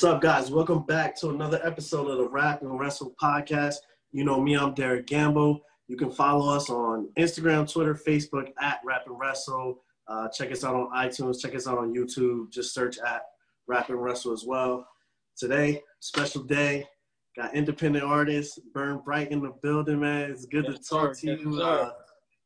[0.00, 0.50] What's up, guys?
[0.50, 3.74] Welcome back to another episode of the Rap and Wrestle podcast.
[4.12, 5.60] You know me, I'm Derek Gamble.
[5.88, 9.82] You can follow us on Instagram, Twitter, Facebook at Rap and Wrestle.
[10.08, 11.38] Uh, check us out on iTunes.
[11.38, 12.50] Check us out on YouTube.
[12.50, 13.24] Just search at
[13.66, 14.88] Rap and Wrestle as well.
[15.36, 16.88] Today, special day.
[17.36, 20.30] Got independent artists, Burn Bright in the building, man.
[20.30, 21.36] It's good yes, to talk sir.
[21.36, 21.58] to you.
[21.58, 21.90] Yes, uh,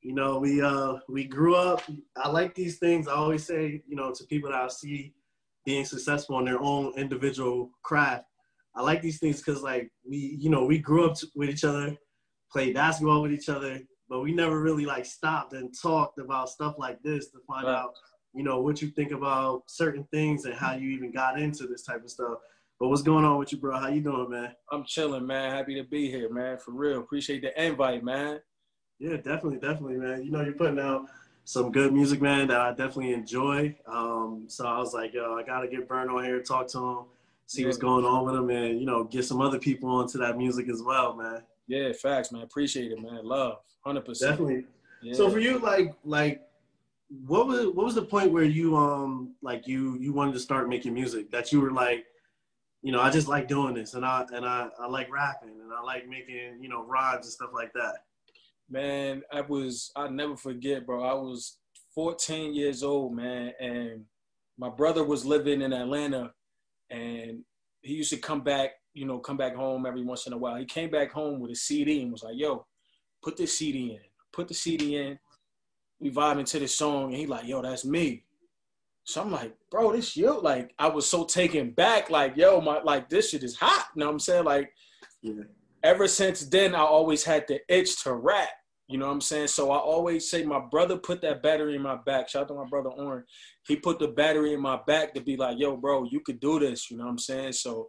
[0.02, 1.82] you know, we uh we grew up.
[2.16, 3.06] I like these things.
[3.06, 5.14] I always say, you know, to people that I see
[5.64, 8.26] being successful in their own individual craft.
[8.74, 11.96] I like these things because like we, you know, we grew up with each other,
[12.50, 16.74] played basketball with each other, but we never really like stopped and talked about stuff
[16.78, 17.76] like this to find right.
[17.76, 17.94] out,
[18.34, 21.84] you know, what you think about certain things and how you even got into this
[21.84, 22.38] type of stuff.
[22.80, 23.78] But what's going on with you, bro?
[23.78, 24.52] How you doing, man?
[24.72, 25.52] I'm chilling, man.
[25.52, 26.58] Happy to be here, man.
[26.58, 26.98] For real.
[26.98, 28.40] Appreciate the invite, man.
[28.98, 30.24] Yeah, definitely, definitely, man.
[30.24, 31.06] You know, you're putting out
[31.44, 33.74] some good music, man, that I definitely enjoy.
[33.86, 36.98] Um, so I was like, yo, I gotta get Burn on here, talk to him,
[37.46, 37.68] see yeah.
[37.68, 40.68] what's going on with him, and you know, get some other people onto that music
[40.68, 41.42] as well, man.
[41.66, 42.42] Yeah, facts, man.
[42.42, 43.24] Appreciate it, man.
[43.24, 44.32] Love, hundred percent.
[44.32, 44.64] Definitely.
[45.02, 45.14] Yeah.
[45.14, 46.42] So for you, like, like,
[47.26, 50.68] what was what was the point where you um like you you wanted to start
[50.68, 52.06] making music that you were like,
[52.82, 55.72] you know, I just like doing this, and I and I I like rapping, and
[55.72, 58.04] I like making you know rhymes and stuff like that
[58.68, 61.04] man, I was I never forget, bro.
[61.04, 61.58] I was
[61.94, 64.04] 14 years old, man, and
[64.58, 66.32] my brother was living in Atlanta,
[66.90, 67.40] and
[67.82, 70.56] he used to come back, you know, come back home every once in a while.
[70.56, 72.66] He came back home with a CD and was like, "Yo,
[73.22, 74.00] put this CD in.
[74.32, 75.18] Put the CD in.
[76.00, 78.24] We vibing to this song." And he like, "Yo, that's me."
[79.04, 82.10] So I'm like, "Bro, this you?" Like, I was so taken back.
[82.10, 84.44] Like, "Yo, my like this shit is hot." You know what I'm saying?
[84.44, 84.72] Like,
[85.22, 85.44] yeah
[85.84, 88.48] ever since then, I always had the itch to rap.
[88.88, 89.48] You know what I'm saying?
[89.48, 92.28] So I always say my brother put that battery in my back.
[92.28, 93.24] Shout out to my brother Oren.
[93.66, 96.58] He put the battery in my back to be like, yo, bro, you could do
[96.58, 96.90] this.
[96.90, 97.52] You know what I'm saying?
[97.52, 97.88] So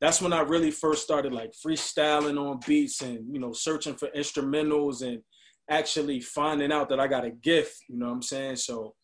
[0.00, 4.08] that's when I really first started like freestyling on beats and, you know, searching for
[4.16, 5.20] instrumentals and
[5.68, 7.76] actually finding out that I got a gift.
[7.88, 8.56] You know what I'm saying?
[8.56, 8.94] So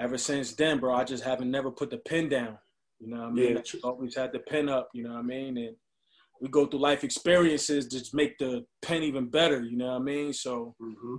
[0.00, 2.58] ever since then, bro, I just haven't never put the pen down.
[2.98, 3.56] You know what I mean?
[3.56, 3.80] Yeah.
[3.84, 5.56] I always had the pen up, you know what I mean?
[5.56, 5.76] And
[6.40, 9.62] we go through life experiences to make the pen even better.
[9.62, 10.32] You know what I mean?
[10.32, 11.16] So mm-hmm.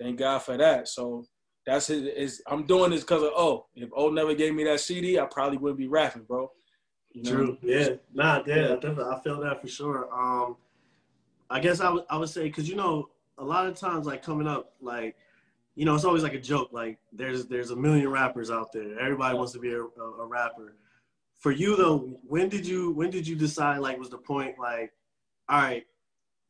[0.00, 0.88] thank God for that.
[0.88, 1.24] So
[1.66, 2.08] that's his.
[2.16, 5.26] his I'm doing this because of oh, if O never gave me that CD, I
[5.26, 6.50] probably wouldn't be rapping, bro.
[7.12, 7.30] You know?
[7.30, 7.58] True.
[7.62, 7.88] Yeah.
[8.12, 8.42] Nah.
[8.46, 8.74] Yeah.
[8.74, 9.04] Definitely.
[9.04, 10.08] I feel that for sure.
[10.12, 10.56] Um,
[11.50, 13.08] I guess I would I would say because you know
[13.38, 15.16] a lot of times like coming up like
[15.74, 18.98] you know it's always like a joke like there's there's a million rappers out there
[19.00, 20.74] everybody wants to be a, a, a rapper
[21.38, 24.92] for you though, when did you when did you decide like was the point like,
[25.48, 25.84] all right,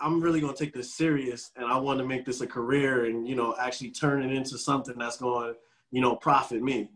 [0.00, 3.28] I'm really gonna take this serious and I want to make this a career and
[3.28, 5.54] you know actually turn it into something that's going
[5.90, 6.90] you know profit me.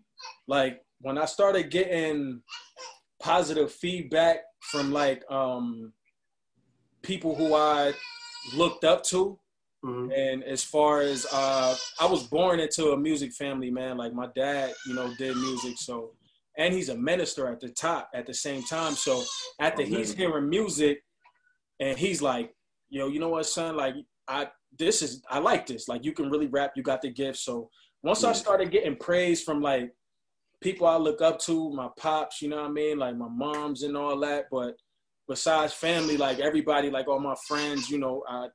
[0.47, 2.43] Like when I started getting
[3.21, 5.93] positive feedback from like um
[7.03, 7.93] people who I
[8.55, 9.39] looked up to.
[9.85, 10.13] Mm-hmm.
[10.13, 13.97] And as far as uh, I was born into a music family, man.
[13.97, 16.13] Like my dad, you know, did music, so
[16.59, 18.95] and he's a minister at the top at the same time.
[18.95, 19.23] So
[19.61, 21.03] after he's hearing music,
[21.81, 22.55] and he's like,
[22.91, 23.77] "Yo, you know what, son?
[23.77, 23.95] Like,
[24.29, 24.49] I
[24.79, 25.89] this is I like this.
[25.89, 26.73] Like, you can really rap.
[26.77, 27.71] You got the gift." So
[28.03, 28.31] once yeah.
[28.31, 29.93] I started getting praise from like
[30.61, 33.83] people I look up to, my pops, you know what I mean, like my moms
[33.83, 34.75] and all that, but
[35.29, 38.47] besides family, like everybody, like all my friends, you know, I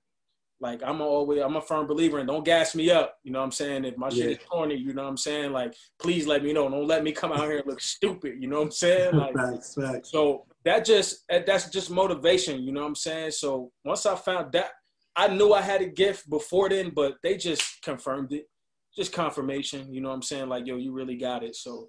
[0.60, 3.18] like I'm always I'm a firm believer and don't gas me up.
[3.24, 3.86] You know what I'm saying?
[3.86, 4.24] If my yeah.
[4.24, 5.52] shit is corny, you know what I'm saying?
[5.52, 6.70] Like please let me know.
[6.70, 8.36] Don't let me come out here and look stupid.
[8.40, 9.16] You know what I'm saying?
[9.18, 10.12] Like facts, facts.
[10.12, 13.32] so that just that's just motivation, you know what I'm saying?
[13.32, 14.72] So once I found that
[15.16, 18.48] I knew I had a gift before then, but they just confirmed it.
[18.96, 20.50] Just confirmation, you know what I'm saying?
[20.50, 21.56] Like, yo, you really got it.
[21.56, 21.88] So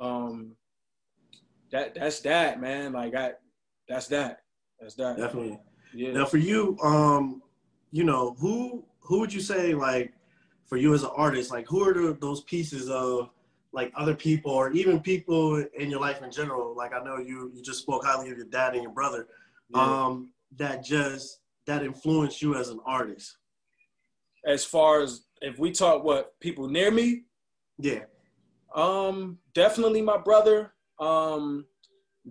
[0.00, 0.56] um
[1.70, 2.92] that that's that, man.
[2.92, 3.32] Like I
[3.88, 4.40] that's that.
[4.80, 5.16] That's that.
[5.16, 5.58] Definitely.
[5.94, 6.12] Yeah.
[6.12, 7.42] Now for you, um,
[7.90, 10.12] you know, who who would you say like
[10.66, 13.30] for you as an artist, like who are the, those pieces of
[13.72, 16.76] like other people or even people in your life in general?
[16.76, 19.26] Like I know you you just spoke highly of your dad and your brother,
[19.70, 19.82] yeah.
[19.82, 23.36] um, that just that influenced you as an artist.
[24.46, 27.24] As far as if we talk what people near me,
[27.78, 28.04] yeah,
[28.74, 30.72] um, definitely my brother.
[30.98, 31.66] Um,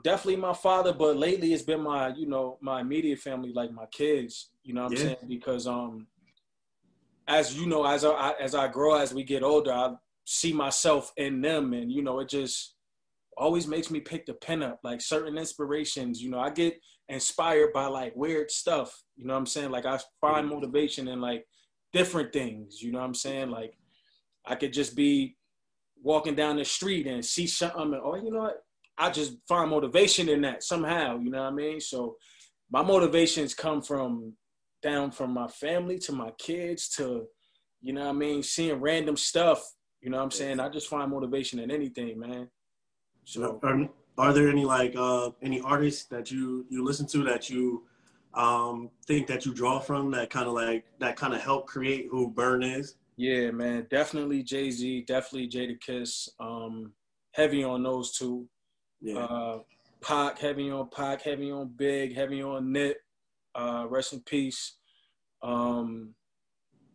[0.04, 3.86] definitely my father, but lately it's been my, you know, my immediate family, like my
[3.88, 4.50] kids.
[4.64, 5.04] You know what I'm yeah.
[5.04, 5.28] saying?
[5.28, 6.08] Because um,
[7.28, 9.94] as you know, as I as I grow, as we get older, I
[10.26, 12.76] see myself in them, and you know, it just
[13.38, 14.80] always makes me pick the pen up.
[14.84, 19.04] Like certain inspirations, you know, I get inspired by like weird stuff.
[19.16, 19.72] You know what I'm saying?
[19.72, 21.46] Like I find motivation in like
[21.94, 22.82] different things.
[22.82, 23.50] You know what I'm saying?
[23.50, 23.74] Like
[24.46, 25.38] I could just be
[26.02, 28.64] walking down the street and see something, and oh, you know what?
[29.00, 31.18] I just find motivation in that somehow.
[31.18, 31.80] You know what I mean?
[31.80, 32.18] So
[32.70, 34.34] my motivations come from
[34.84, 37.26] down from my family to my kids to,
[37.82, 39.64] you know what I mean, seeing random stuff.
[40.02, 40.60] You know what I'm saying?
[40.60, 42.50] I just find motivation in anything, man.
[43.24, 47.50] So are, are there any like uh any artists that you you listen to that
[47.50, 47.84] you
[48.34, 52.08] um think that you draw from that kind of like that kind of help create
[52.10, 52.96] who Burn is?
[53.18, 56.30] Yeah, man, definitely Jay Z, definitely Jadakiss.
[56.40, 56.94] Um,
[57.34, 58.48] heavy on those two.
[59.02, 59.20] Yeah.
[59.20, 59.60] Uh,
[60.02, 62.98] Pac, heavy on Pac, heavy on Big, heavy on Nip.
[63.56, 64.78] Uh, rest in peace.
[65.42, 66.14] Um,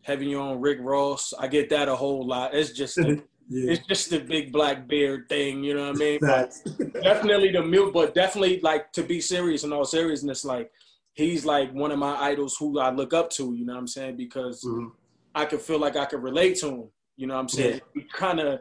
[0.02, 1.32] heavy on Rick Ross.
[1.38, 2.54] I get that a whole lot.
[2.54, 3.72] It's just a, yeah.
[3.72, 6.20] it's just the big black beard thing, you know what I mean?
[7.02, 10.70] Definitely the milk, but definitely like to be serious in all seriousness, like
[11.14, 13.88] he's like one of my idols who I look up to, you know what I'm
[13.88, 14.16] saying?
[14.16, 14.88] Because mm-hmm.
[15.34, 16.88] I could feel like I could relate to him.
[17.16, 17.80] You know what I'm saying?
[17.94, 18.02] Yeah.
[18.02, 18.60] He kind of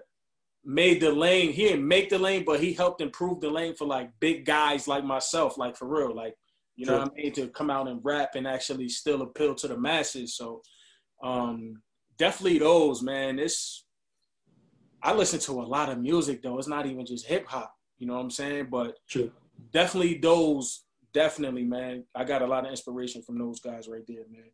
[0.65, 1.51] made the lane.
[1.51, 4.87] He didn't make the lane, but he helped improve the lane for like big guys
[4.87, 6.15] like myself, like for real.
[6.15, 6.35] Like,
[6.75, 6.99] you know sure.
[7.01, 7.33] what I mean?
[7.33, 10.35] To come out and rap and actually still appeal to the masses.
[10.35, 10.61] So
[11.23, 11.81] um
[12.17, 13.39] definitely those, man.
[13.39, 13.85] It's
[15.01, 16.57] I listen to a lot of music though.
[16.57, 17.73] It's not even just hip hop.
[17.99, 18.67] You know what I'm saying?
[18.71, 19.29] But sure.
[19.71, 20.83] definitely those,
[21.13, 22.05] definitely, man.
[22.15, 24.49] I got a lot of inspiration from those guys right there, man.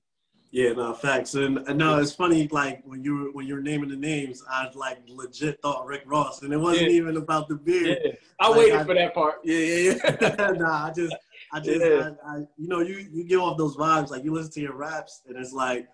[0.51, 2.47] Yeah, no facts, and, and no, it's funny.
[2.47, 6.03] Like when you were when you were naming the names, I like legit thought Rick
[6.07, 6.97] Ross, and it wasn't yeah.
[6.97, 7.99] even about the beard.
[8.03, 8.11] Yeah.
[8.39, 9.35] I like, waited I, for that part.
[9.43, 10.51] Yeah, yeah, yeah.
[10.57, 11.15] nah, I just,
[11.53, 12.11] I just, yeah.
[12.25, 14.09] I, I, you know, you you give off those vibes.
[14.09, 15.87] Like you listen to your raps, and it's like,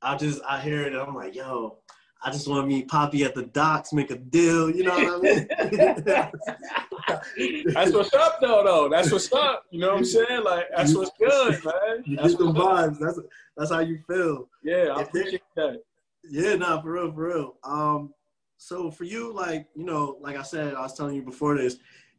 [0.00, 1.78] I just, I hear it, and I'm like, yo,
[2.22, 4.70] I just want to meet Poppy at the docks, make a deal.
[4.70, 6.30] You know what I mean?
[7.74, 8.62] that's what's up, though.
[8.64, 9.64] Though that's what's up.
[9.70, 10.44] You know what I'm saying?
[10.44, 12.02] Like that's what's good, man.
[12.04, 12.98] You that's get the vibes.
[12.98, 13.20] That's
[13.56, 14.48] that's how you feel.
[14.62, 15.82] Yeah, I appreciate that.
[16.30, 17.54] Yeah, nah, for real, for real.
[17.64, 18.12] Um,
[18.56, 21.76] so for you, like you know, like I said, I was telling you before this,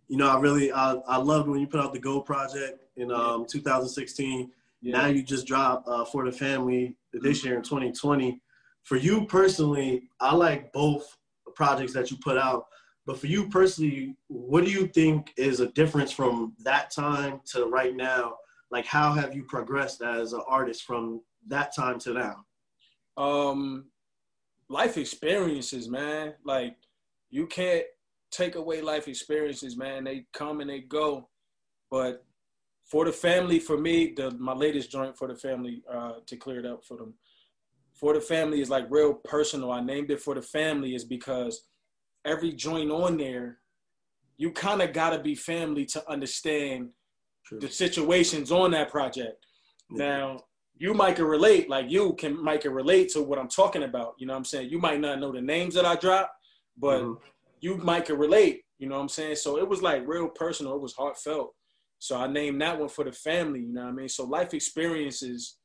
[0.07, 3.11] you know, I really, I, I loved when you put out the Go project in
[3.11, 4.51] um 2016.
[4.81, 4.93] Yeah.
[4.93, 8.41] Now you just dropped uh, for the family this year in 2020
[8.83, 11.15] for you personally, I like both
[11.55, 12.65] projects that you put out.
[13.09, 17.65] But for you personally, what do you think is a difference from that time to
[17.65, 18.35] right now?
[18.69, 22.45] Like, how have you progressed as an artist from that time to now?
[23.17, 23.85] Um,
[24.69, 26.35] life experiences, man.
[26.45, 26.75] Like,
[27.31, 27.83] you can't
[28.29, 30.03] take away life experiences, man.
[30.03, 31.29] They come and they go.
[31.89, 32.23] But
[32.83, 36.59] for the family, for me, the my latest joint for the family, uh, to clear
[36.59, 37.15] it up for them
[37.95, 39.71] for the family is like real personal.
[39.71, 41.63] I named it for the family is because
[42.25, 43.59] every joint on there,
[44.37, 46.89] you kind of got to be family to understand
[47.45, 47.59] True.
[47.59, 49.45] the situations on that project.
[49.91, 50.05] Yeah.
[50.05, 50.39] Now,
[50.77, 54.15] you might can relate, like you can might can relate to what I'm talking about.
[54.17, 54.69] You know what I'm saying?
[54.69, 56.31] You might not know the names that I drop,
[56.77, 57.23] but mm-hmm.
[57.59, 58.63] you might can relate.
[58.77, 59.35] You know what I'm saying?
[59.35, 60.75] So it was like real personal.
[60.75, 61.53] It was heartfelt.
[61.99, 63.59] So I named that one for the family.
[63.59, 64.09] You know what I mean?
[64.09, 65.57] So life experiences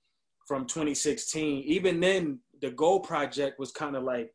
[0.49, 1.63] from 2016.
[1.63, 4.33] Even then, the Gold Project was kind of like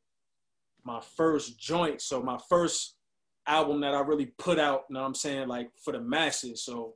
[0.90, 2.02] my first joint.
[2.02, 2.96] So my first
[3.46, 6.64] album that I really put out, you know what I'm saying, like for the masses.
[6.64, 6.96] So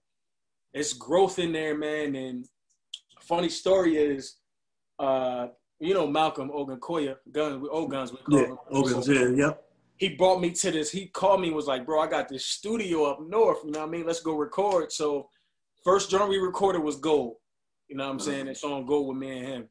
[0.73, 2.15] it's growth in there, man.
[2.15, 2.45] And
[3.21, 4.37] funny story is,
[4.97, 5.47] uh,
[5.79, 8.57] you know, Malcolm Ogunkoya, guns, old guns, we call yeah, him.
[8.71, 9.63] Ogans, yeah, yep.
[9.97, 10.91] He brought me to this.
[10.91, 13.59] He called me, was like, bro, I got this studio up north.
[13.63, 14.07] You know what I mean?
[14.07, 14.91] Let's go record.
[14.91, 15.29] So
[15.83, 17.35] first joint we recorded was Gold.
[17.89, 18.25] You know what I'm mm-hmm.
[18.25, 18.47] saying?
[18.47, 19.69] It's on Gold with me and him.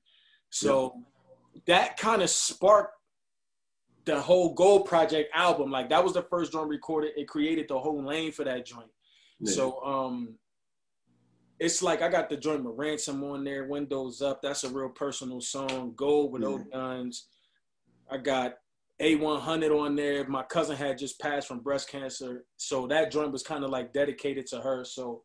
[0.51, 0.95] So
[1.67, 2.95] that kind of sparked
[4.05, 5.71] the whole Gold Project album.
[5.71, 7.13] Like that was the first joint recorded.
[7.17, 8.91] It created the whole lane for that joint.
[9.41, 9.53] Yeah.
[9.53, 10.39] So um
[11.61, 14.43] it's like I got the joint with Ransom on there, Windows Up.
[14.43, 15.93] That's a real personal song.
[15.95, 16.49] Gold with yeah.
[16.49, 17.29] old guns.
[18.11, 18.55] I got
[19.01, 20.27] A100 on there.
[20.27, 22.45] My cousin had just passed from breast cancer.
[22.57, 24.85] So that joint was kind of like dedicated to her.
[24.85, 25.23] So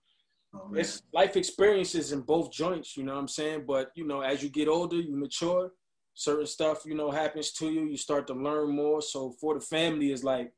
[0.53, 3.65] Oh, it's life experiences in both joints, you know what I'm saying?
[3.67, 5.71] But, you know, as you get older, you mature,
[6.17, 9.03] certain stuff, you know, happens to you, you start to learn more.
[9.03, 10.51] So for the family is like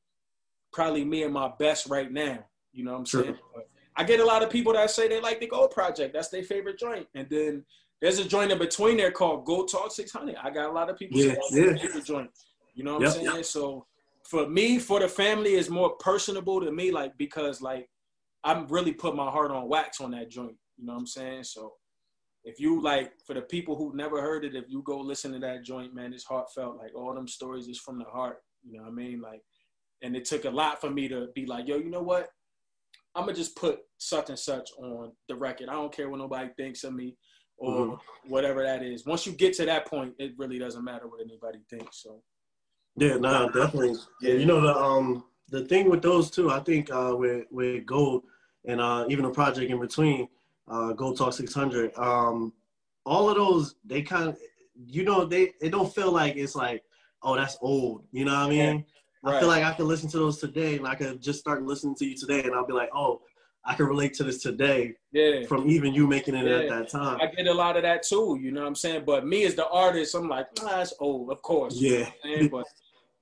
[0.72, 2.40] probably me and my best right now,
[2.72, 3.38] you know what I'm saying?
[3.98, 6.14] I get a lot of people that say they like the Gold Project.
[6.14, 7.08] That's their favorite joint.
[7.14, 7.66] And then
[8.00, 10.38] there's a joint in between there called Gold Talk 600.
[10.42, 12.30] I got a lot of people yeah, that's favorite joint.
[12.74, 13.44] You know what yep, I'm saying?
[13.44, 13.86] So
[14.24, 17.90] for me, for the family, is more personable to me, like because like
[18.46, 20.56] I'm really put my heart on wax on that joint.
[20.78, 21.44] You know what I'm saying?
[21.44, 21.74] So
[22.50, 25.40] if you like, for the people who never heard it, if you go listen to
[25.40, 26.78] that joint, man, it's heartfelt.
[26.78, 28.38] Like all them stories is from the heart.
[28.64, 29.22] You know what I mean?
[29.22, 29.42] Like,
[30.02, 32.30] and it took a lot for me to be like, yo, you know what?
[33.16, 35.70] I'm gonna just put such and such on the record.
[35.70, 37.16] I don't care what nobody thinks of me
[37.58, 38.30] or mm-hmm.
[38.30, 39.06] whatever that is.
[39.06, 42.04] Once you get to that point, it really doesn't matter what anybody thinks.
[42.04, 42.22] So.
[42.96, 43.96] Yeah, no, nah, definitely.
[44.22, 47.86] Yeah, you know the um the thing with those two, I think uh, with with
[47.86, 48.24] Gold
[48.66, 50.28] and uh, even a project in between,
[50.70, 52.54] uh, Gold Talk 600, um,
[53.06, 54.38] all of those they kind of,
[54.88, 56.84] you know, they it don't feel like it's like,
[57.24, 58.06] oh, that's old.
[58.12, 58.86] You know what I mean?
[59.24, 59.36] Right.
[59.36, 61.96] I feel like I could listen to those today, and I could just start listening
[61.96, 63.22] to you today, and I'll be like, oh,
[63.66, 64.94] I can relate to this today.
[65.12, 65.46] Yeah.
[65.46, 66.60] From even you making it yeah.
[66.60, 67.20] at that time.
[67.22, 68.38] I get a lot of that too.
[68.42, 69.04] You know what I'm saying?
[69.06, 71.76] But me as the artist, I'm like, ah, that's old, of course.
[71.76, 72.10] Yeah.
[72.24, 72.66] You know but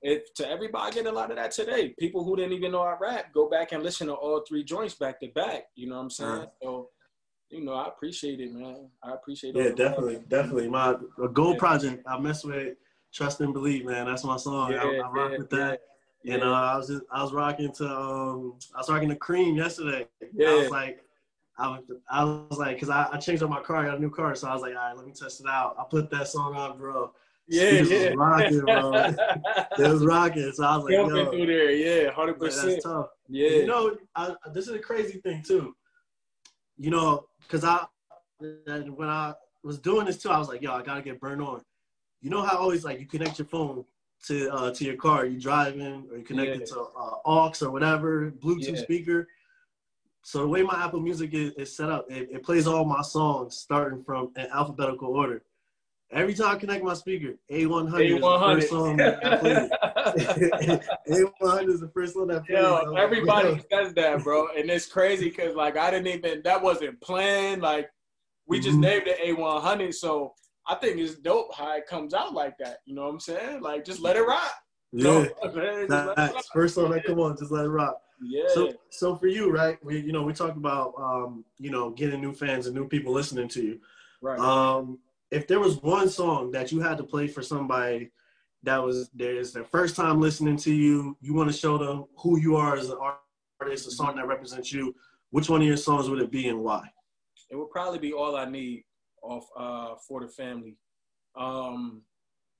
[0.00, 1.94] if to everybody, I get a lot of that today.
[1.98, 4.94] People who didn't even know I rap, go back and listen to all three joints
[4.94, 5.64] back to back.
[5.74, 6.30] You know what I'm saying?
[6.30, 6.46] Uh-huh.
[6.62, 6.88] So,
[7.50, 8.88] you know, I appreciate it, man.
[9.02, 9.64] I appreciate it.
[9.64, 10.28] Yeah, definitely, love.
[10.28, 10.68] definitely.
[10.68, 11.58] My a gold yeah.
[11.58, 12.76] project, I mess with
[13.12, 14.06] Trust and Believe, man.
[14.06, 14.72] That's my song.
[14.72, 15.80] Yeah, I, I rock yeah, with that.
[16.24, 16.34] Yeah.
[16.34, 19.56] And uh, I was just, I was rocking to um I was rocking the cream
[19.56, 20.06] yesterday.
[20.34, 20.48] Yeah.
[20.48, 21.00] I was like
[21.58, 24.00] I was, I was like, cause I, I changed up my car, I got a
[24.00, 25.74] new car, so I was like, all right, let me test it out.
[25.78, 27.12] I put that song on, bro.
[27.48, 28.10] Yeah, yeah.
[28.10, 28.92] Was rocking, bro.
[29.78, 30.52] it was rocking.
[30.52, 32.68] So I was like, Jumping yo, through there, yeah, hundred percent.
[32.68, 33.08] That's tough.
[33.28, 33.50] Yeah.
[33.50, 35.74] You know, I, this is a crazy thing too.
[36.76, 37.84] You know, cause I
[38.40, 41.62] when I was doing this too, I was like, yo, I gotta get burned on.
[42.20, 43.84] You know how always like you connect your phone
[44.26, 46.62] to uh, to your car, you driving or you connect yeah.
[46.62, 48.82] it to uh, aux or whatever Bluetooth yeah.
[48.82, 49.28] speaker.
[50.22, 53.02] So the way my Apple Music is, is set up, it, it, plays all my
[53.02, 55.42] songs starting from an alphabetical order.
[56.10, 58.58] Every time I connect my speaker, A100, A100.
[58.58, 61.22] is the first song that I play.
[61.22, 62.62] A100 is the first one that plays.
[62.62, 64.48] Yo, everybody like, says that, bro.
[64.56, 67.60] And it's crazy because, like, I didn't even, that wasn't planned.
[67.60, 67.90] Like,
[68.46, 68.80] we just mm-hmm.
[68.80, 69.94] named it A100.
[69.94, 70.32] So
[70.66, 72.78] I think it's dope how it comes out like that.
[72.86, 73.60] You know what I'm saying?
[73.60, 74.54] Like, just let it rock.
[74.92, 75.26] Yeah.
[75.52, 78.00] So, First song that come on, just let it rock.
[78.22, 78.44] Yeah.
[78.48, 79.78] So, so for you, right?
[79.84, 83.12] We, you know, we talked about, um, you know, getting new fans and new people
[83.12, 83.80] listening to you.
[84.22, 84.38] Right.
[84.38, 84.98] Um,
[85.30, 88.10] if there was one song that you had to play for somebody
[88.62, 92.38] that was there's their first time listening to you, you want to show them who
[92.38, 92.98] you are as an
[93.60, 94.94] artist, a song that represents you,
[95.30, 96.82] which one of your songs would it be and why?
[97.50, 98.84] It would probably be All I Need
[99.22, 100.76] off uh, For the Family.
[101.36, 102.02] Um,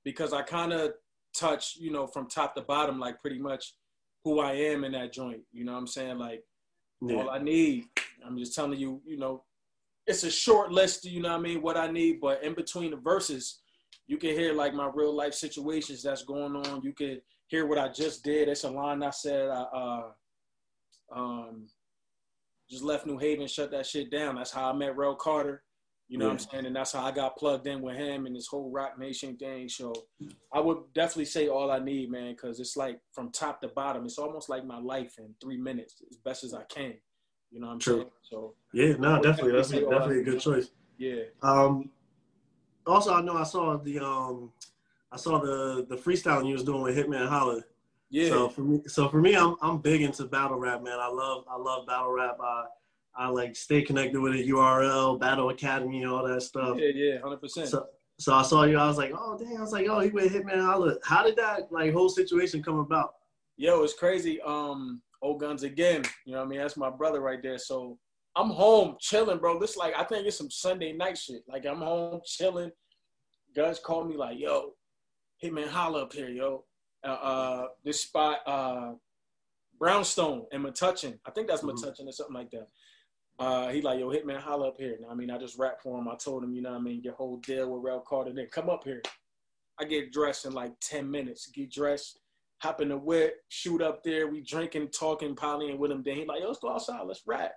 [0.05, 0.93] because I kind of
[1.35, 3.73] touch, you know, from top to bottom, like pretty much
[4.23, 5.41] who I am in that joint.
[5.51, 6.17] You know what I'm saying?
[6.17, 6.43] Like,
[7.01, 7.17] yeah.
[7.17, 7.85] all I need,
[8.25, 9.43] I'm just telling you, you know,
[10.09, 12.89] it's a short list, you know what I mean, what I need, but in between
[12.91, 13.59] the verses,
[14.07, 16.81] you can hear like my real life situations that's going on.
[16.81, 18.49] You can hear what I just did.
[18.49, 20.03] It's a line I said I uh,
[21.15, 21.67] um,
[22.71, 24.35] just left New Haven, shut that shit down.
[24.35, 25.63] That's how I met Rel Carter.
[26.07, 26.33] You know yeah.
[26.33, 26.65] what I'm saying?
[26.65, 29.69] And that's how I got plugged in with him and this whole Roc Nation thing.
[29.69, 29.93] So
[30.51, 34.05] I would definitely say all I need, man, because it's like from top to bottom.
[34.05, 36.95] It's almost like my life in three minutes, as best as I can.
[37.51, 37.95] You know what I'm True.
[37.95, 38.09] saying?
[38.29, 40.69] So yeah, no, definitely, that's a, definitely a good choice.
[40.97, 41.23] Yeah.
[41.41, 41.89] Um.
[42.85, 44.51] Also, I know I saw the um,
[45.11, 47.61] I saw the the freestyling you was doing with Hitman Holla.
[48.09, 48.29] Yeah.
[48.29, 50.99] So for me, so for me, I'm I'm big into battle rap, man.
[50.99, 52.37] I love I love battle rap.
[52.41, 52.65] I
[53.15, 54.47] I like stay connected with it.
[54.47, 56.77] URL, Battle Academy, all that stuff.
[56.79, 57.67] Yeah, yeah, hundred percent.
[57.67, 57.87] So
[58.17, 58.77] so I saw you.
[58.77, 59.57] I was like, oh dang.
[59.57, 60.97] I was like, oh, he went Hitman Holla.
[61.03, 63.15] How did that like whole situation come about?
[63.57, 64.41] Yo, it's crazy.
[64.41, 66.03] Um, old guns again.
[66.25, 66.59] You know what I mean?
[66.59, 67.57] That's my brother right there.
[67.57, 67.97] So
[68.35, 69.59] I'm home chilling, bro.
[69.59, 71.43] This like I think it's some Sunday night shit.
[71.47, 72.71] Like I'm home chilling.
[73.55, 74.73] Guns called me like, yo,
[75.43, 76.65] Hitman Holla up here, yo.
[77.03, 78.91] Uh, uh this spot, uh
[79.79, 81.17] Brownstone and Metuchen.
[81.25, 81.69] I think that's mm-hmm.
[82.07, 82.67] Or something like that.
[83.39, 84.99] Uh, he like, yo, Hitman, holla up here.
[85.09, 86.09] I mean, I just rap for him.
[86.09, 88.33] I told him, you know what I mean, your whole deal with Rel Carter.
[88.33, 89.01] Then come up here.
[89.79, 91.47] I get dressed in like 10 minutes.
[91.47, 92.19] Get dressed,
[92.61, 94.27] hop in the whip, shoot up there.
[94.27, 96.03] We drinking, talking, polying with him.
[96.03, 97.53] Then he like, yo, let's go outside, let's rap.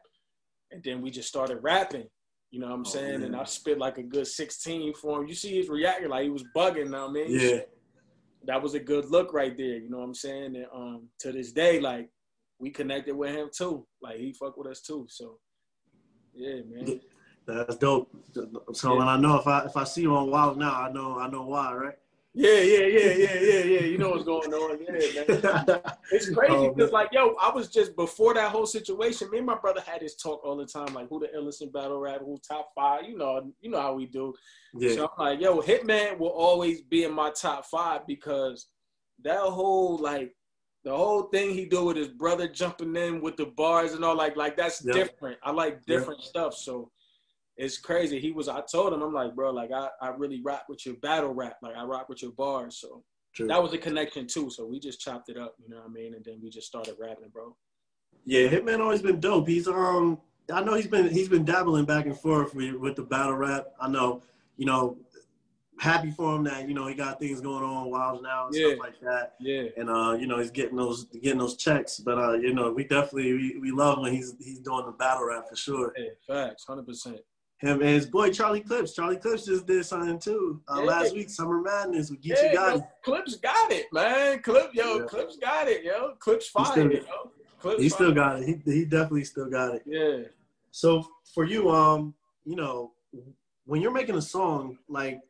[0.70, 2.06] And then we just started rapping.
[2.50, 3.22] You know what I'm oh, saying?
[3.22, 5.28] And I spit like a good 16 for him.
[5.28, 6.90] You see his reaction, like he was bugging.
[6.90, 7.60] Now, I mean, yeah,
[8.44, 9.78] that was a good look right there.
[9.78, 10.56] You know what I'm saying?
[10.56, 12.10] And um, to this day, like
[12.58, 13.86] we connected with him too.
[14.02, 15.06] Like he fuck with us too.
[15.08, 15.38] So
[16.34, 17.00] yeah, man.
[17.46, 18.14] That's dope.
[18.72, 19.00] So, yeah.
[19.00, 21.18] and I know if I if I see you on Wild 'N Out, I know
[21.18, 21.94] I know why, right?
[22.34, 23.80] Yeah, yeah, yeah, yeah, yeah, yeah.
[23.80, 24.78] You know what's going on.
[24.80, 25.80] Yeah, man.
[26.10, 29.30] It's crazy because, oh, like, yo, I was just before that whole situation.
[29.30, 31.70] Me and my brother had this talk all the time, like, who the illest in
[31.70, 33.04] battle rap, who top five.
[33.04, 34.32] You know, you know how we do.
[34.72, 34.94] Yeah.
[34.94, 38.68] So I'm like, yo, Hitman will always be in my top five because
[39.24, 40.34] that whole like
[40.84, 44.16] the whole thing he do with his brother jumping in with the bars and all
[44.16, 44.94] like like that's yep.
[44.94, 45.38] different.
[45.42, 46.28] I like different yep.
[46.28, 46.54] stuff.
[46.54, 46.90] So
[47.56, 48.18] it's crazy.
[48.18, 50.96] He was I told him, I'm like, bro, like I, I really rock with your
[50.96, 51.56] battle rap.
[51.62, 52.78] Like I rock with your bars.
[52.80, 53.02] So
[53.34, 53.46] True.
[53.48, 54.50] that was a connection too.
[54.50, 56.14] So we just chopped it up, you know what I mean?
[56.14, 57.56] And then we just started rapping, bro.
[58.24, 59.48] Yeah, Hitman always been dope.
[59.48, 60.20] He's um
[60.52, 63.66] I know he's been he's been dabbling back and forth with, with the battle rap.
[63.80, 64.22] I know,
[64.56, 64.96] you know,
[65.78, 68.54] happy for him that you know he got things going on Wild 'N Out and
[68.54, 68.68] yeah.
[68.68, 69.34] stuff like that.
[69.40, 69.64] Yeah.
[69.76, 72.84] And uh, you know he's getting those getting those checks, but uh, you know we
[72.84, 75.92] definitely we, we love when he's he's doing the battle rap for sure.
[75.96, 77.20] Yeah, facts, hundred percent.
[77.62, 78.92] Him and his boy Charlie Clips.
[78.92, 80.84] Charlie Clips just did something too uh, yeah.
[80.84, 82.86] last week, Summer Madness with Geechee yeah, Gotti.
[83.04, 84.40] Clips got it, man.
[84.40, 85.04] Clip, yo, yeah.
[85.04, 86.14] Clips got it, yo.
[86.18, 87.00] Clips fine, yo.
[87.60, 88.48] Clips he still got it.
[88.48, 89.82] He he definitely still got it.
[89.86, 90.24] Yeah.
[90.72, 92.14] So for you, um,
[92.44, 92.94] you know,
[93.64, 95.20] when you're making a song, like,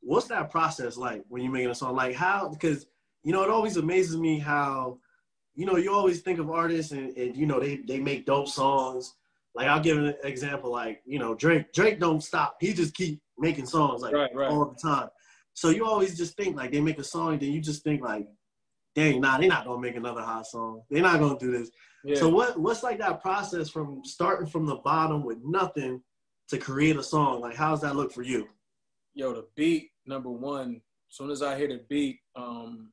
[0.00, 1.96] what's that process like when you're making a song?
[1.96, 2.50] Like how?
[2.50, 2.84] Because
[3.22, 4.98] you know, it always amazes me how,
[5.54, 8.48] you know, you always think of artists and, and you know they they make dope
[8.48, 9.14] songs
[9.54, 11.72] like I'll give an example, like you know Drake.
[11.72, 12.56] Drake don't stop.
[12.60, 14.50] He just keep making songs like right, right.
[14.50, 15.08] all the time.
[15.54, 18.26] So you always just think like they make a song, then you just think like,
[18.94, 20.82] dang, nah, they're not gonna make another hot song.
[20.90, 21.70] They're not gonna do this.
[22.04, 22.16] Yeah.
[22.16, 26.00] So what what's like that process from starting from the bottom with nothing
[26.50, 27.40] to create a song?
[27.40, 28.46] Like how's that look for you?
[29.14, 30.80] Yo, the beat number one.
[31.10, 32.92] As soon as I hear the beat, um,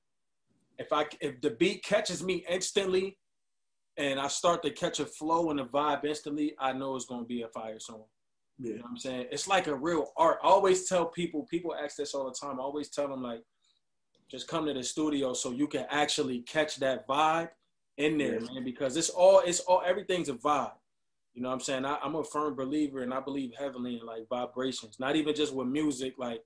[0.80, 3.18] if I if the beat catches me instantly,
[3.98, 7.25] and I start to catch a flow and a vibe instantly, I know it's gonna
[7.25, 8.04] be a fire song.
[8.58, 8.70] Yeah.
[8.70, 9.28] You know what I'm saying?
[9.32, 10.40] It's like a real art.
[10.44, 12.60] I always tell people, people ask this all the time.
[12.60, 13.44] I always tell them like,
[14.30, 17.50] just come to the studio so you can actually catch that vibe
[17.98, 18.64] in there, man.
[18.64, 20.72] Because it's all, it's all, everything's a vibe.
[21.34, 21.86] You know what I'm saying?
[21.86, 25.54] I, am a firm believer and I believe heavily in like vibrations, not even just
[25.54, 26.42] with music, like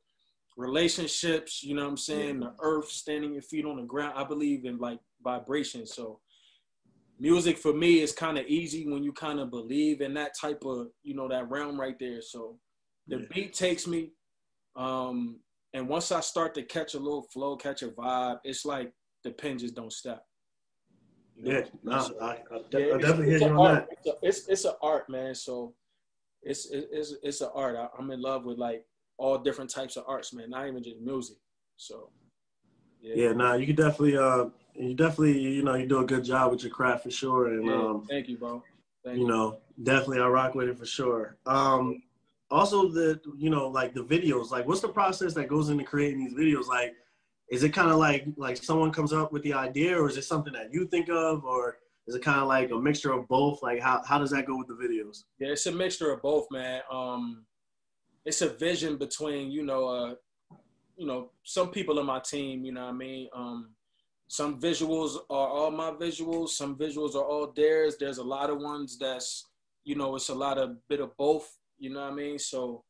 [0.57, 2.41] relationships, you know what I'm saying?
[2.41, 2.49] Yeah.
[2.49, 4.13] The earth, standing your feet on the ground.
[4.17, 5.93] I believe in like vibrations.
[5.93, 6.19] So
[7.19, 10.63] music for me is kind of easy when you kind of believe in that type
[10.65, 12.21] of you know that realm right there.
[12.21, 12.57] So
[13.07, 13.25] the yeah.
[13.33, 14.11] beat takes me
[14.75, 15.39] um
[15.73, 19.31] and once i start to catch a little flow catch a vibe it's like the
[19.31, 20.25] pen just don't stop.
[21.35, 21.59] You know?
[21.59, 22.37] yeah no, so, I, I,
[22.71, 23.87] yeah, I definitely hear you on that.
[23.91, 25.35] It's, a, it's it's an art man.
[25.35, 25.73] So
[26.41, 27.75] it's it's it's an art.
[27.75, 28.85] I, i'm in love with like
[29.17, 30.49] all different types of arts man.
[30.49, 31.37] Not even just music.
[31.77, 32.11] So
[33.01, 36.23] yeah, yeah nah you can definitely uh you definitely, you know, you do a good
[36.23, 37.47] job with your craft for sure.
[37.47, 38.63] And yeah, um, thank you, bro.
[39.03, 41.37] Thank you, you know, definitely I rock with it for sure.
[41.45, 42.03] Um,
[42.51, 46.19] also the, you know, like the videos, like what's the process that goes into creating
[46.19, 46.67] these videos?
[46.67, 46.95] Like,
[47.49, 50.23] is it kind of like like someone comes up with the idea, or is it
[50.23, 51.77] something that you think of, or
[52.07, 53.61] is it kind of like a mixture of both?
[53.63, 55.23] Like, how how does that go with the videos?
[55.39, 56.81] Yeah, it's a mixture of both, man.
[56.91, 57.45] Um,
[58.25, 60.15] it's a vision between you know, uh,
[60.95, 62.63] you know, some people in my team.
[62.65, 63.29] You know what I mean?
[63.33, 63.69] Um,
[64.29, 66.49] some visuals are all my visuals.
[66.49, 67.95] Some visuals are all theirs.
[67.99, 69.47] There's a lot of ones that's
[69.83, 72.37] you know it's a lot of bit of both you know what i mean?
[72.37, 72.83] So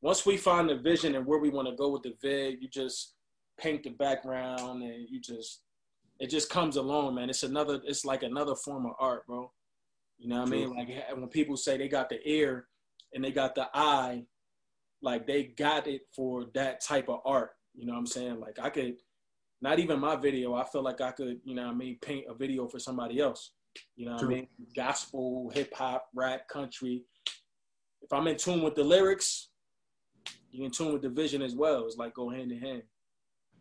[0.00, 2.68] once we find the vision and where we want to go with the vid you
[2.68, 3.14] just
[3.60, 5.60] paint the background and you just
[6.18, 7.28] it just comes along man.
[7.28, 9.52] It's another it's like another form of art bro.
[10.18, 10.56] You know what True.
[10.56, 10.76] i mean?
[10.76, 12.68] Like when people say they got the ear
[13.12, 14.24] and they got the eye
[15.02, 17.50] like they got it for that type of art.
[17.74, 18.40] You know what i'm saying?
[18.40, 18.96] Like i could
[19.60, 20.54] not even my video.
[20.54, 23.52] I feel like I could, you know I mean, paint a video for somebody else.
[23.96, 24.28] You know True.
[24.28, 24.48] I mean?
[24.74, 27.04] Gospel, hip hop, rap, country.
[28.02, 29.48] If I'm in tune with the lyrics,
[30.50, 31.86] you're in tune with the vision as well.
[31.86, 32.82] It's like go hand in hand.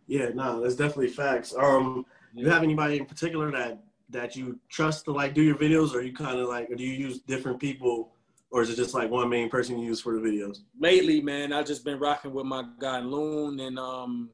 [0.08, 1.54] Yeah, no, that's definitely facts.
[1.58, 2.44] Um, yeah.
[2.44, 6.02] you have anybody in particular that that you trust to like do your videos, or
[6.02, 8.14] you kind of like, or do you use different people,
[8.52, 10.60] or is it just like one main person you use for the videos?
[10.80, 14.30] Lately, man, I've just been rocking with my guy Loon and um,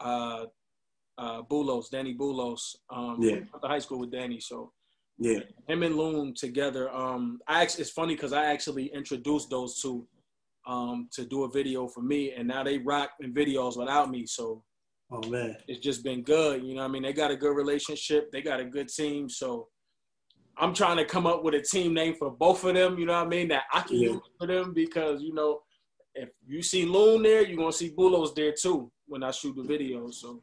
[0.00, 0.46] uh,
[1.20, 2.76] uh, Bulos, Danny Bulos.
[2.88, 3.34] Um, yeah.
[3.34, 4.72] Went to high school with Danny, so
[5.18, 5.40] yeah.
[5.68, 6.90] Him and Loon together.
[6.90, 10.08] Um, I actually, it's funny because I actually introduced those two
[10.66, 14.24] um, to do a video for me, and now they rock in videos without me.
[14.26, 14.64] So,
[15.12, 16.64] oh man, it's just been good.
[16.64, 18.32] You know, I mean, they got a good relationship.
[18.32, 19.28] They got a good team.
[19.28, 19.68] So,
[20.56, 22.98] I'm trying to come up with a team name for both of them.
[22.98, 23.48] You know what I mean?
[23.48, 24.10] That I can yeah.
[24.10, 25.60] use for them because you know,
[26.14, 29.64] if you see Loon there, you're gonna see Bulos there too when I shoot the
[29.64, 30.10] video.
[30.10, 30.42] So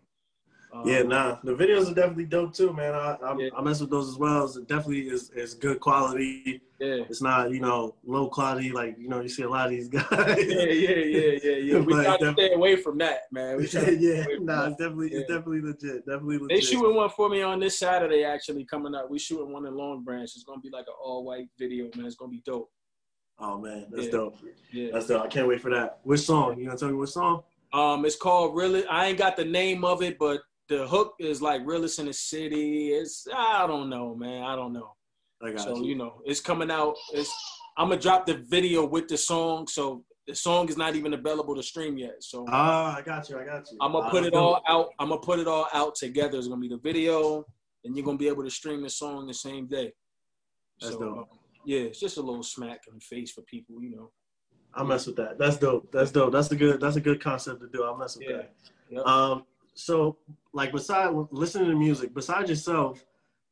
[0.77, 2.93] um, yeah, nah, the videos are definitely dope too, man.
[2.93, 3.49] I I, yeah.
[3.57, 4.45] I mess with those as well.
[4.45, 6.61] It definitely is is good quality.
[6.79, 9.71] Yeah, it's not you know low quality like you know you see a lot of
[9.71, 10.05] these guys.
[10.09, 11.79] yeah, yeah, yeah, yeah, yeah.
[11.79, 13.57] We got to stay away from that, man.
[13.57, 14.25] We yeah, yeah.
[14.39, 15.19] Nah, it's definitely yeah.
[15.19, 16.05] it's definitely legit.
[16.05, 16.49] Definitely legit.
[16.49, 19.09] They shooting one for me on this Saturday actually coming up.
[19.09, 20.23] We shooting one in Long Branch.
[20.23, 22.05] It's gonna be like an all white video, man.
[22.05, 22.69] It's gonna be dope.
[23.39, 24.11] Oh man, that's yeah.
[24.11, 24.37] dope.
[24.71, 25.23] Yeah, that's dope.
[25.23, 25.99] I can't wait for that.
[26.03, 26.59] Which song?
[26.59, 27.43] You gonna tell me which song?
[27.73, 28.85] Um, it's called really.
[28.85, 32.13] I ain't got the name of it, but the hook is like realest in the
[32.13, 32.89] city.
[32.89, 34.43] It's I don't know, man.
[34.43, 34.93] I don't know.
[35.41, 35.89] I got so you.
[35.89, 36.95] you know, it's coming out.
[37.13, 37.33] It's
[37.77, 41.55] I'm gonna drop the video with the song, so the song is not even available
[41.55, 42.15] to stream yet.
[42.21, 43.39] So ah, I got you.
[43.39, 43.77] I got you.
[43.79, 44.89] I'm gonna put it all out.
[44.99, 46.37] I'm gonna put it all out together.
[46.37, 47.45] It's gonna be the video,
[47.85, 49.93] and you're gonna be able to stream the song the same day.
[50.81, 51.29] That's so, dope.
[51.65, 54.11] yeah, it's just a little smack in the face for people, you know.
[54.73, 55.39] I mess with that.
[55.39, 55.91] That's dope.
[55.91, 56.33] That's dope.
[56.33, 56.81] That's a good.
[56.81, 57.85] That's a good concept to do.
[57.85, 58.37] I mess with Yeah.
[58.37, 58.53] that.
[58.89, 59.05] Yep.
[59.05, 59.43] Um,
[59.77, 60.17] so
[60.53, 63.05] like beside listening to music, besides yourself,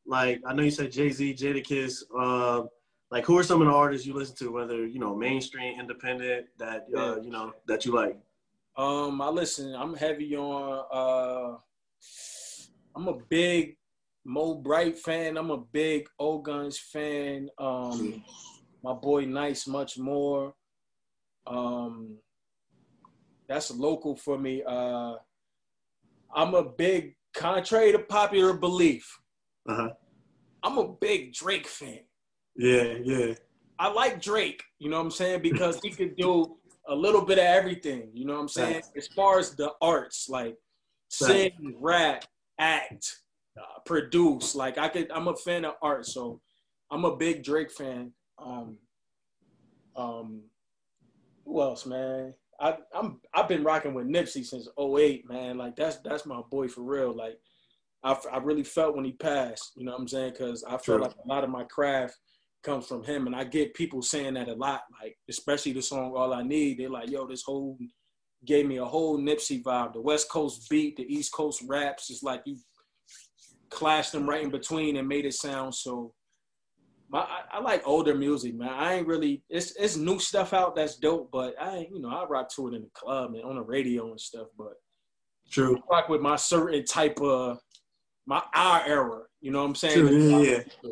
[0.06, 2.04] like I know you said Jay Z, Jadakiss.
[2.18, 2.66] Uh,
[3.12, 6.48] like who are some of the artists you listen to, whether you know mainstream, independent,
[6.58, 8.18] that uh, you know that you like?
[8.78, 9.74] Um, I listen.
[9.74, 10.86] I'm heavy on.
[10.92, 11.58] uh
[12.96, 13.78] I'm a big
[14.26, 15.38] Mo Bright fan.
[15.38, 17.50] I'm a big O Guns fan.
[17.58, 18.24] Um,
[18.84, 20.54] my boy Nice much more.
[21.46, 22.18] Um,
[23.48, 24.64] that's local for me.
[24.66, 25.16] Uh,
[26.36, 29.10] I'm a big, contrary to popular belief,
[29.68, 29.90] Uh huh.
[30.64, 32.00] I'm a big Drake fan.
[32.56, 33.34] Yeah, yeah,
[33.80, 35.42] I like Drake, you know what I'm saying?
[35.42, 38.74] Because he could do a little bit of everything, you know what I'm saying?
[38.76, 38.92] Facts.
[38.98, 40.56] As far as the arts, like
[41.10, 42.26] sing, rap,
[42.60, 43.06] act,
[43.60, 46.42] uh, produce, like I could, I'm a fan of art, so
[46.92, 48.12] I'm a big Drake fan.
[48.38, 48.78] Um,
[49.96, 50.42] um,
[51.46, 52.34] who else, man?
[52.60, 55.58] I, I'm I've been rocking with Nipsey since 08, man.
[55.58, 57.16] Like that's that's my boy for real.
[57.16, 57.38] Like
[58.04, 60.32] I, I really felt when he passed, you know what I'm saying?
[60.32, 62.16] Because I feel like a lot of my craft
[62.64, 64.82] comes from him, and I get people saying that a lot.
[65.02, 67.78] Like especially the song "All I Need," they're like, "Yo, this whole
[68.46, 69.94] gave me a whole Nipsey vibe.
[69.94, 72.10] The West Coast beat, the East Coast raps.
[72.10, 72.58] It's like you
[73.70, 76.14] clashed them right in between and made it sound so."
[77.16, 78.68] My, I, I like older music, man.
[78.68, 82.10] I ain't really it's it's new stuff out that's dope, but I ain't you know
[82.10, 84.48] I rock to it in the club and on the radio and stuff.
[84.58, 84.74] But
[85.50, 85.78] true.
[85.78, 87.60] I rock with my certain type of
[88.26, 89.22] my our era.
[89.40, 90.08] You know what I'm saying?
[90.08, 90.90] True, yeah, yeah.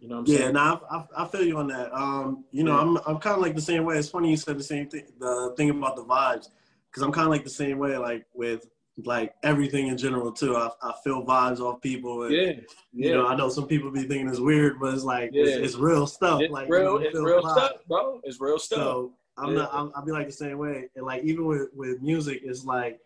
[0.00, 0.52] You know what I'm Yeah, saying?
[0.52, 1.92] nah, I, I, I feel you on that.
[1.92, 2.80] Um, you know, Yeah.
[2.80, 3.98] I'm I'm kind of like the same way.
[3.98, 5.06] It's funny you said the same thing.
[5.18, 6.50] The thing about the vibes,
[6.88, 8.64] because I'm kind of like the same way, like with
[9.04, 10.56] like everything in general too.
[10.56, 12.24] I, I feel vibes off people.
[12.24, 13.12] And, yeah, You yeah.
[13.14, 15.56] know, I know some people be thinking it's weird, but it's like it's, Yeah.
[15.64, 16.40] it's real stuff.
[16.42, 17.52] it's like real, you it's real vibes.
[17.52, 18.20] stuff, bro.
[18.24, 18.78] It's real stuff.
[18.78, 19.58] So I'm Yeah.
[19.60, 19.70] not.
[19.72, 20.88] I'm, I'll be like the same way.
[20.96, 22.98] And like even with with music, it's like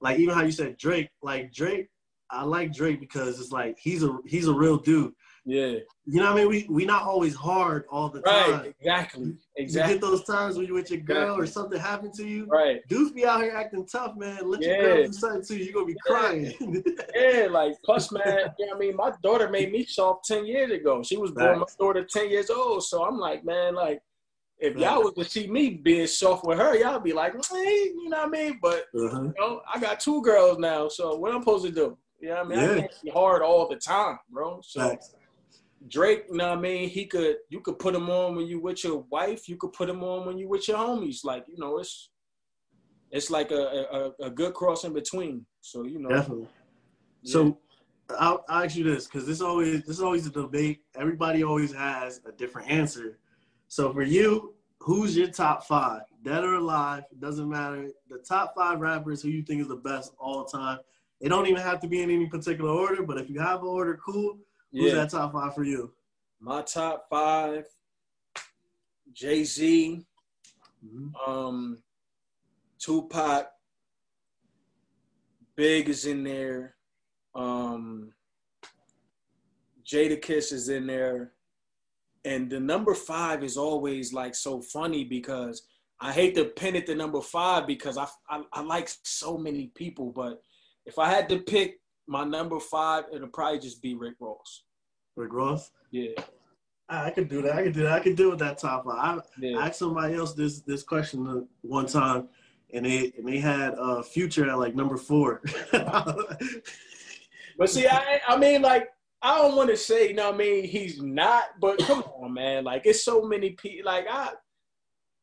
[0.00, 1.08] like even how you said Drake.
[1.22, 1.88] Like Drake,
[2.30, 5.12] I like Drake because it's like he's a he's a real dude.
[5.44, 5.66] Yeah,
[6.04, 6.48] You know what I mean?
[6.48, 8.50] We we not always hard all the time.
[8.52, 12.26] right, exactly, You get those times when you with your girl or something happened to
[12.26, 12.46] you.
[12.46, 12.80] right.
[12.88, 14.50] Dudes be out here acting tough, man.
[14.50, 15.64] Let your girl do something to you.
[15.64, 16.14] You're gonna be Yeah.
[16.14, 16.84] crying.
[17.14, 18.22] Yeah, like plus, man.
[18.58, 21.02] you know what I mean, my daughter made me soft ten years ago.
[21.02, 21.76] She was born my Facts.
[21.76, 24.00] daughter ten years old, so I'm like, man, like.
[24.62, 28.10] If y'all was to see me being soft with her, y'all be like, hey, you
[28.10, 28.58] know what I mean?
[28.60, 29.22] But uh-huh.
[29.22, 31.96] you know, I got two girls now, so what I'm supposed to do?
[32.20, 32.58] You know what I mean?
[32.58, 32.70] Yeah.
[32.72, 34.60] I can't be hard all the time, bro.
[34.62, 35.14] So Facts.
[35.88, 36.88] Drake, you know what I mean?
[36.88, 39.88] He could you could put him on when you with your wife, you could put
[39.88, 41.24] him on when you with your homies.
[41.24, 42.10] Like, you know, it's
[43.10, 45.46] it's like a a, a good cross in between.
[45.60, 46.10] So, you know.
[46.10, 46.48] Definitely.
[47.22, 47.32] yeah.
[47.32, 47.58] So
[48.18, 50.80] I'll, I'll ask you this because this always this is always a debate.
[50.96, 53.18] Everybody always has a different answer.
[53.68, 57.04] So for you, who's your top five, dead or alive?
[57.20, 57.88] Doesn't matter.
[58.08, 60.78] The top five rappers who you think is the best all time.
[61.20, 63.68] It don't even have to be in any particular order, but if you have an
[63.68, 64.38] order, cool.
[64.72, 64.98] Who's yeah.
[65.00, 65.92] that top five for you?
[66.40, 67.66] My top five,
[69.12, 70.06] Jay Z,
[71.26, 71.82] um,
[72.78, 73.48] Tupac,
[75.56, 76.76] Big is in there,
[77.34, 78.12] um,
[79.84, 81.32] Jadakiss is in there,
[82.24, 85.66] and the number five is always like so funny because
[86.00, 89.66] I hate to pin it to number five because I, I I like so many
[89.74, 90.40] people, but
[90.86, 91.79] if I had to pick
[92.10, 94.64] my number five, it'll probably just be Rick Ross.
[95.16, 95.70] Rick Ross.
[95.90, 96.10] Yeah,
[96.88, 97.54] I, could do that.
[97.54, 97.92] I could do that.
[97.92, 98.94] I could deal with that top five.
[98.98, 99.58] I, yeah.
[99.58, 102.28] I asked somebody else this this question one time,
[102.74, 105.42] and they and they had uh, Future at like number four.
[107.60, 108.88] But see, I I mean, like,
[109.20, 112.32] I don't want to say, you know what I mean, he's not, but come on,
[112.32, 112.64] man.
[112.64, 113.84] Like, it's so many people.
[113.84, 114.30] Like, I,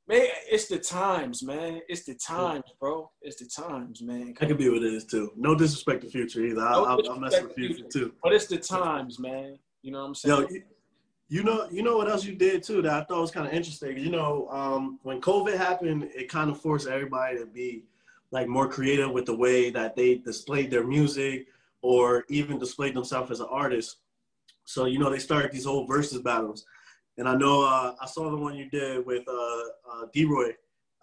[0.08, 1.82] man, it's the times, man.
[1.88, 3.12] It's the times, bro.
[3.22, 4.34] It's the times, man.
[4.39, 5.32] I could be what it is too.
[5.36, 6.62] No disrespect to Future either.
[6.62, 7.89] I, No I, I mess disrespect with Future Future.
[7.91, 8.13] too.
[8.24, 9.58] But it's the times, man.
[9.82, 10.41] You know what I'm saying?
[10.41, 10.63] Yo, you,
[11.30, 13.54] you know, you know what else you did too that I thought was kind of
[13.54, 13.98] interesting.
[13.98, 17.84] You know, um, when COVID happened, it kind of forced everybody to be
[18.32, 21.48] like more creative with the way that they displayed their music
[21.82, 23.98] or even displayed themselves as an artist.
[24.65, 26.65] So you know, they started these whole versus battles,
[27.18, 30.52] and I know uh, I saw the one you did with uh, uh, D-Roy,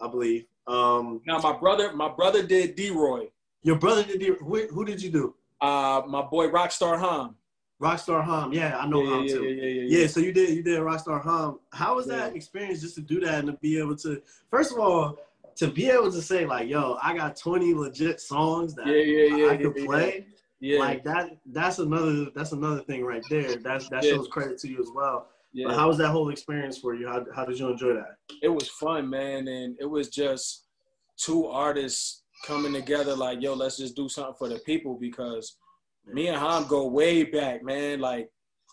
[0.01, 0.47] I believe.
[0.67, 3.29] Um, now, my brother, my brother did D-Roy.
[3.63, 4.21] your brother did.
[4.21, 5.35] D- who, who did you do?
[5.61, 7.37] Uh, my boy Rockstar Hum.
[7.83, 8.53] Rockstar Hum.
[8.53, 9.45] Yeah, I know yeah, Hum yeah, too.
[9.45, 11.59] yeah, yeah, yeah, Yeah, so you did you did Rockstar Hum.
[11.73, 14.79] How was that experience just to do that and to be able to first of
[14.79, 15.19] all
[15.57, 19.57] to be able to say like, yo, I got 20 legit songs that yeah, I
[19.57, 20.27] could yeah, play.
[20.61, 20.79] yeah.
[20.79, 23.57] Like that that's another that's another thing right there.
[23.57, 25.29] That's that shows credit to you as well.
[25.55, 25.69] Yeah.
[25.69, 27.07] But how was that whole experience for you?
[27.07, 28.17] How how did you enjoy that?
[28.43, 30.67] It was fun, man, and it was just
[31.17, 33.15] two artists coming together.
[33.15, 35.57] Like, yo, let's just do something for the people because
[36.07, 38.01] me and Ham go way back, man.
[38.01, 38.29] Like,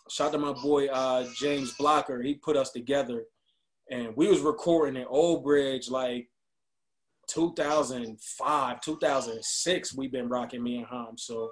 [0.09, 2.23] shout out to my boy uh, James Blocker.
[2.23, 3.25] He put us together,
[3.91, 6.29] and we was recording in Old Bridge like
[7.27, 9.95] 2005, 2006.
[9.95, 11.15] We've been rocking me and Ham.
[11.15, 11.51] So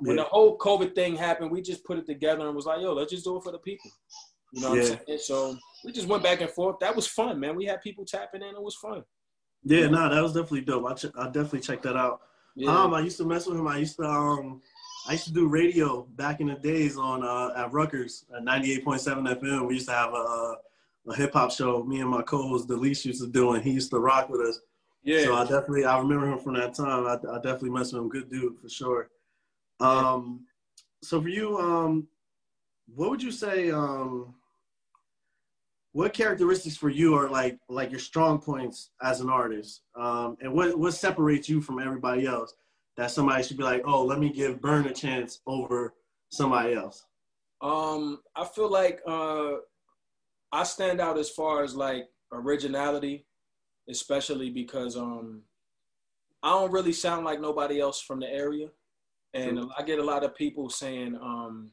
[0.00, 0.22] when yeah.
[0.22, 3.10] the whole COVID thing happened, we just put it together and was like, yo, let's
[3.10, 3.90] just do it for the people.
[4.52, 4.92] You know what yeah.
[4.92, 5.18] I'm saying?
[5.22, 6.78] So we just went back and forth.
[6.80, 7.56] That was fun, man.
[7.56, 8.48] We had people tapping in.
[8.48, 9.04] It was fun.
[9.64, 10.86] Yeah, no, nah, that was definitely dope.
[10.86, 12.20] I ch- I definitely check that out.
[12.54, 12.70] Yeah.
[12.70, 13.68] Um, I used to mess with him.
[13.68, 14.60] I used to um,
[15.08, 19.40] I used to do radio back in the days on uh, at Rutgers at 98.7
[19.40, 19.66] FM.
[19.66, 20.56] We used to have a,
[21.08, 21.82] a hip hop show.
[21.82, 24.60] Me and my co-host Delish used to do, and he used to rock with us.
[25.02, 25.24] Yeah.
[25.24, 27.06] So I definitely I remember him from that time.
[27.06, 28.08] I, I definitely messed with him.
[28.08, 29.08] Good dude for sure.
[29.80, 30.46] Um,
[31.02, 32.08] so for you, um,
[32.94, 33.70] what would you say?
[33.70, 34.34] Um,
[35.98, 40.52] what characteristics for you are like like your strong points as an artist, um, and
[40.52, 42.54] what what separates you from everybody else?
[42.96, 45.94] That somebody should be like, oh, let me give Burn a chance over
[46.30, 47.04] somebody else.
[47.60, 49.54] Um, I feel like uh,
[50.52, 53.26] I stand out as far as like originality,
[53.88, 55.42] especially because um,
[56.44, 58.68] I don't really sound like nobody else from the area.
[59.34, 61.72] And I get a lot of people saying, um,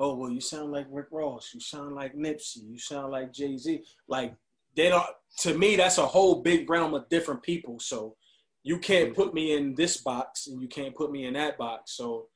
[0.00, 1.50] "Oh, well, you sound like Rick Ross.
[1.54, 2.68] You sound like Nipsey.
[2.68, 4.34] You sound like Jay Z." Like
[4.76, 5.06] they don't.
[5.40, 7.78] To me, that's a whole big realm of different people.
[7.78, 8.16] So
[8.64, 9.14] you can't mm.
[9.14, 11.96] put me in this box, and you can't put me in that box.
[11.96, 12.26] So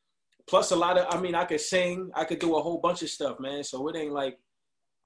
[0.46, 1.07] plus a lot of.
[1.12, 2.11] I mean, I could sing.
[2.14, 3.64] I could do a whole bunch of stuff, man.
[3.64, 4.38] So it ain't like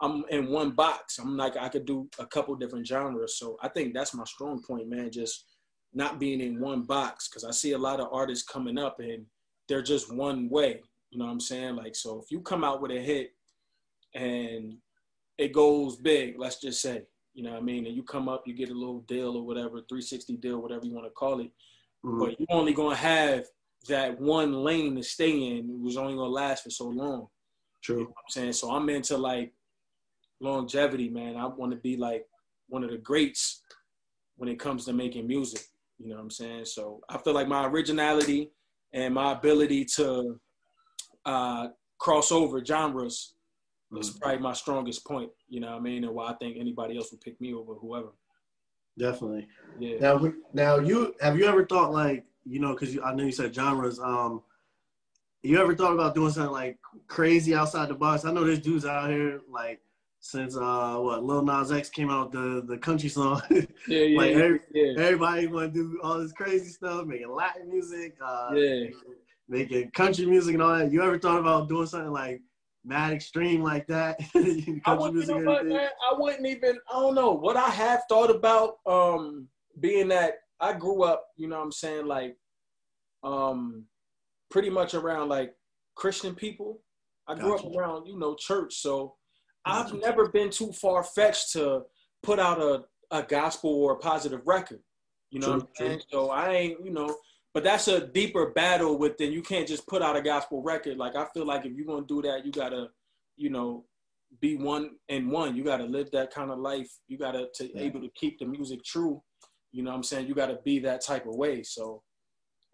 [0.00, 1.18] I'm in one box.
[1.18, 3.38] I'm like I could do a couple different genres.
[3.38, 5.10] So I think that's my strong point, man.
[5.10, 5.44] Just
[5.92, 9.24] not being in one box because I see a lot of artists coming up and
[9.68, 10.82] they're just one way.
[11.10, 11.76] You know what I'm saying?
[11.76, 13.30] Like, so if you come out with a hit
[14.14, 14.76] and
[15.38, 17.02] it goes big, let's just say,
[17.34, 17.86] you know what I mean?
[17.86, 20.94] And you come up, you get a little deal or whatever, 360 deal, whatever you
[20.94, 21.50] want to call it.
[22.04, 22.18] Mm-hmm.
[22.18, 23.44] But you're only going to have
[23.88, 25.70] that one lane to stay in.
[25.70, 27.28] It was only going to last for so long.
[27.82, 27.98] True.
[27.98, 28.52] You know I'm saying?
[28.54, 29.52] So I'm into like
[30.40, 31.36] longevity, man.
[31.36, 32.26] I want to be like
[32.68, 33.62] one of the greats
[34.36, 35.62] when it comes to making music.
[35.98, 36.64] You know what I'm saying?
[36.66, 38.50] So I feel like my originality
[38.92, 40.40] and my ability to
[41.28, 43.34] uh, cross over genres
[43.92, 44.00] mm-hmm.
[44.00, 45.30] is probably my strongest point.
[45.48, 46.04] You know what I mean?
[46.04, 48.08] And why I think anybody else would pick me over whoever.
[48.98, 49.46] Definitely.
[49.78, 49.98] Yeah.
[50.00, 53.54] Now, now you have you ever thought like you know because I know you said
[53.54, 54.00] genres.
[54.00, 54.42] Um,
[55.42, 58.24] you ever thought about doing something like crazy outside the box?
[58.24, 59.80] I know there's dudes out here like
[60.20, 63.42] since uh what Lil Nas X came out the the country song.
[63.86, 64.92] Yeah, yeah, like every, yeah.
[64.98, 68.86] Everybody want to do all this crazy stuff, making Latin music, uh, yeah,
[69.48, 70.92] making country music and all that.
[70.92, 72.40] You ever thought about doing something like
[72.84, 74.18] mad extreme like that?
[74.84, 76.78] I wouldn't, you know what, man, I wouldn't even.
[76.90, 78.76] I don't know what I have thought about.
[78.86, 79.48] Um,
[79.80, 82.36] being that I grew up, you know, what I'm saying like,
[83.22, 83.84] um,
[84.50, 85.54] pretty much around like
[85.94, 86.82] Christian people.
[87.26, 87.66] I grew gotcha.
[87.66, 89.14] up around, you know, church, so
[89.64, 91.82] I've never been too far fetched to
[92.22, 94.80] put out a, a gospel or a positive record.
[95.30, 96.02] You know true, what I'm saying?
[96.10, 97.14] So I ain't, you know,
[97.54, 100.98] but that's a deeper battle within you can't just put out a gospel record.
[100.98, 102.88] Like I feel like if you're gonna do that, you gotta,
[103.36, 103.84] you know,
[104.40, 105.56] be one and one.
[105.56, 106.90] You gotta live that kind of life.
[107.08, 107.82] You gotta to yeah.
[107.82, 109.22] able to keep the music true.
[109.72, 110.28] You know what I'm saying?
[110.28, 111.62] You gotta be that type of way.
[111.62, 112.02] So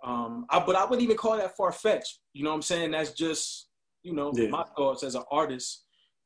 [0.04, 2.20] um I but I wouldn't even call that far fetched.
[2.32, 2.90] You know what I'm saying?
[2.90, 3.68] That's just,
[4.02, 4.48] you know, yeah.
[4.48, 5.84] my thoughts as an artist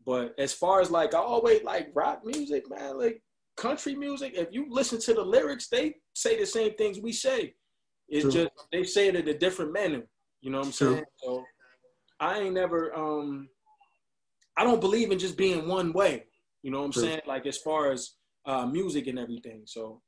[0.09, 3.23] but as far as like I always like rock music, man, like
[3.59, 7.53] country music, if you listen to the lyrics, they say the same things we say.
[8.09, 8.33] It's True.
[8.33, 10.03] just they say it in a different manner.
[10.41, 10.95] You know what I'm True.
[10.95, 11.05] saying?
[11.23, 11.45] So
[12.21, 13.49] I ain't never um
[14.57, 16.25] I don't believe in just being one way.
[16.63, 17.03] You know what I'm True.
[17.03, 17.21] saying?
[17.27, 18.15] Like as far as
[18.47, 19.63] uh music and everything.
[19.67, 20.03] So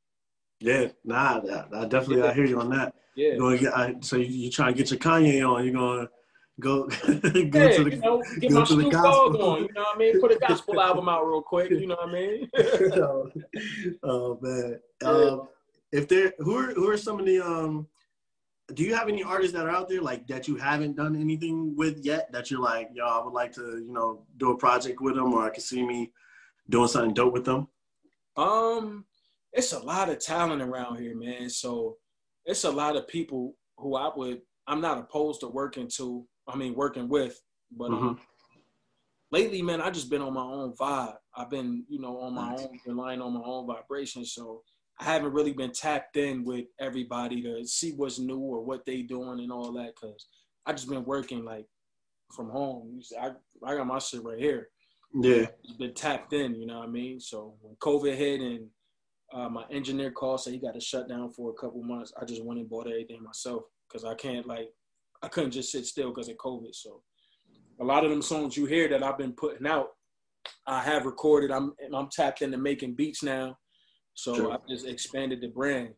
[0.61, 1.41] yeah, nah,
[1.75, 2.27] I definitely yeah.
[2.27, 2.95] I hear you on that.
[3.17, 3.35] Yeah.
[3.35, 5.65] You're get, I, so you, you trying to get your Kanye on?
[5.65, 6.07] You're going
[6.61, 9.63] Go, go yeah, to the, you know, get my Snoop Dogg on.
[9.63, 10.21] You know what I mean?
[10.21, 11.71] Put a gospel album out real quick.
[11.71, 12.51] You know what I mean?
[12.93, 13.31] oh,
[14.03, 14.81] oh, man.
[15.03, 15.49] Um,
[15.93, 17.87] if there, who are who are some of the um?
[18.73, 21.75] Do you have any artists that are out there like that you haven't done anything
[21.77, 22.31] with yet?
[22.31, 25.33] That you're like, yo, I would like to, you know, do a project with them,
[25.35, 26.13] or I can see me
[26.69, 27.67] doing something dope with them.
[28.37, 29.07] Um,
[29.53, 31.51] it's a lot of talent around here, man.
[31.51, 31.97] So
[32.45, 36.57] it's a lot of people who I would I'm not opposed to working to I
[36.57, 37.41] mean, working with.
[37.71, 38.09] But mm-hmm.
[38.09, 38.21] um,
[39.31, 41.15] lately, man, I just been on my own vibe.
[41.35, 44.25] I've been, you know, on my own, relying on my own vibration.
[44.25, 44.63] So
[45.01, 49.03] I haven't really been tapped in with everybody to see what's new or what they
[49.03, 49.97] doing and all that.
[49.97, 50.27] Cause
[50.67, 51.67] I just been working like
[52.35, 53.01] from home.
[53.21, 53.31] I
[53.65, 54.69] I got my shit right here.
[55.15, 55.47] Yeah.
[55.79, 57.19] been tapped in, you know what I mean?
[57.19, 58.67] So when COVID hit and
[59.33, 62.25] uh, my engineer called, said he got to shut down for a couple months, I
[62.25, 64.69] just went and bought everything myself because I can't, like,
[65.23, 66.75] I couldn't just sit still because of COVID.
[66.75, 67.03] So
[67.81, 69.89] a lot of them songs you hear that I've been putting out,
[70.67, 71.51] I have recorded.
[71.51, 73.59] I'm I'm tapped into making beats now.
[74.21, 74.53] So True.
[74.53, 75.95] I just expanded the brand.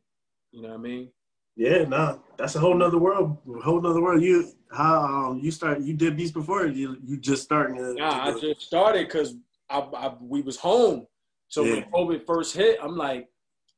[0.53, 1.11] You know what I mean?
[1.57, 3.39] Yeah, nah, that's a whole nother world.
[3.65, 4.23] Whole nother world.
[4.23, 6.67] You how um you start you did beats before?
[6.67, 9.35] You you just starting to, Nah, to I just started because
[9.69, 11.07] I, I we was home.
[11.49, 11.73] So Yeah.
[11.73, 13.29] when COVID first hit, I'm like,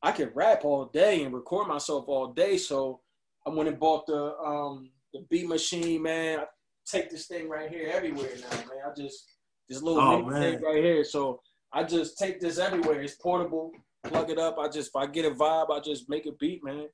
[0.02, 2.58] I could rap all day and record myself all day.
[2.58, 3.00] So
[3.46, 6.40] I went and bought the um the beat machine, man.
[6.40, 6.44] I
[6.84, 8.82] take this thing right here everywhere now, man.
[8.86, 9.24] I just
[9.70, 11.02] this little Oh, thing right here.
[11.02, 11.40] So
[11.72, 13.00] I just take this everywhere.
[13.00, 13.72] It's portable.
[14.04, 14.58] Plug it up.
[14.58, 16.88] I just if I get a vibe, I just make a beat, man.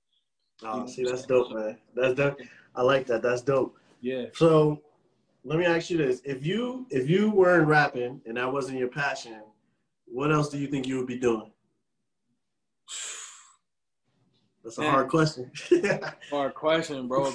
[0.63, 1.79] Oh, see, that's dope, man.
[1.95, 2.39] That's dope.
[2.75, 3.23] I like that.
[3.23, 3.77] That's dope.
[4.01, 4.27] Yeah.
[4.35, 4.83] So,
[5.45, 8.89] let me ask you this: If you if you weren't rapping and that wasn't your
[8.89, 9.41] passion,
[10.07, 11.51] what else do you think you would be doing?
[14.63, 14.91] That's a Man.
[14.91, 15.51] hard question.
[16.31, 17.33] Hard question, bro.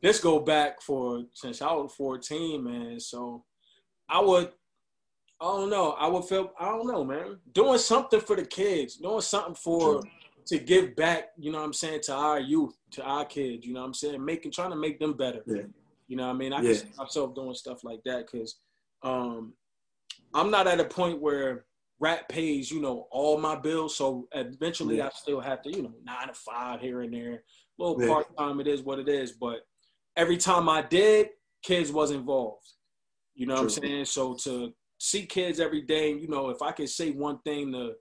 [0.00, 3.00] this go back for since I was 14, man.
[3.00, 3.44] So
[4.08, 4.52] I would,
[5.40, 5.90] I don't know.
[5.92, 7.38] I would feel, I don't know, man.
[7.52, 10.02] Doing something for the kids, doing something for
[10.46, 11.30] to give back.
[11.36, 13.66] You know what I'm saying to our youth, to our kids.
[13.66, 15.42] You know what I'm saying, making trying to make them better.
[15.46, 15.62] Yeah.
[16.08, 16.52] You know what I mean?
[16.52, 16.72] I Yeah.
[16.72, 18.56] can see myself doing stuff like that because
[19.02, 19.52] um,
[20.32, 21.66] I'm not at a point where
[22.00, 23.94] rap pays, you know, all my bills.
[23.96, 25.08] So eventually Yeah.
[25.08, 27.34] I still have to, you know, nine to five here and there.
[27.78, 28.08] A little Yeah.
[28.08, 29.32] part time, it is what it is.
[29.32, 29.66] But
[30.16, 31.30] every time I did,
[31.62, 32.66] kids was involved.
[33.34, 34.04] You know what I'm saying?
[34.06, 37.94] So to see kids every day, you know, if I can say one thing to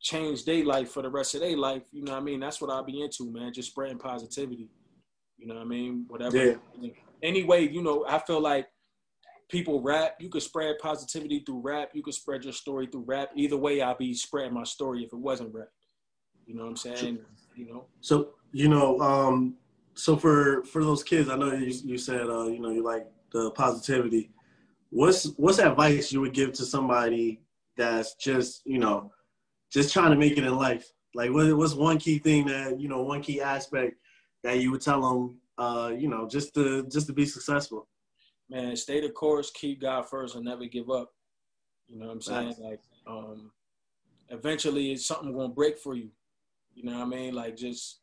[0.00, 2.40] change their life for the rest of their life, you know what I mean?
[2.40, 3.52] That's what I'll be into, man.
[3.52, 4.68] Just spreading positivity.
[5.38, 6.04] You know what I mean?
[6.08, 6.36] Whatever.
[6.36, 6.90] Yeah.
[7.22, 8.68] Anyway, you know, I feel like
[9.48, 10.16] people rap.
[10.18, 11.90] You could spread positivity through rap.
[11.94, 13.30] You could spread your story through rap.
[13.34, 15.68] Either way, I'll be spreading my story if it wasn't rap.
[16.46, 17.18] You know what I'm saying?
[17.54, 17.86] You know?
[18.00, 19.56] So you know, um,
[19.94, 23.06] so for for those kids, I know you you said uh, you know you like
[23.32, 24.30] the positivity.
[24.90, 27.40] What's what's advice you would give to somebody
[27.76, 29.12] that's just you know
[29.72, 30.90] just trying to make it in life?
[31.14, 33.96] Like what, what's one key thing that you know one key aspect
[34.42, 37.88] that you would tell them uh, you know just to just to be successful?
[38.48, 41.10] man, stay the course, keep God first, and never give up.
[41.88, 42.54] You know what I'm saying?
[42.58, 43.50] Like, um,
[44.28, 46.10] eventually, it's something gonna break for you.
[46.74, 47.34] You know what I mean?
[47.34, 48.00] Like, just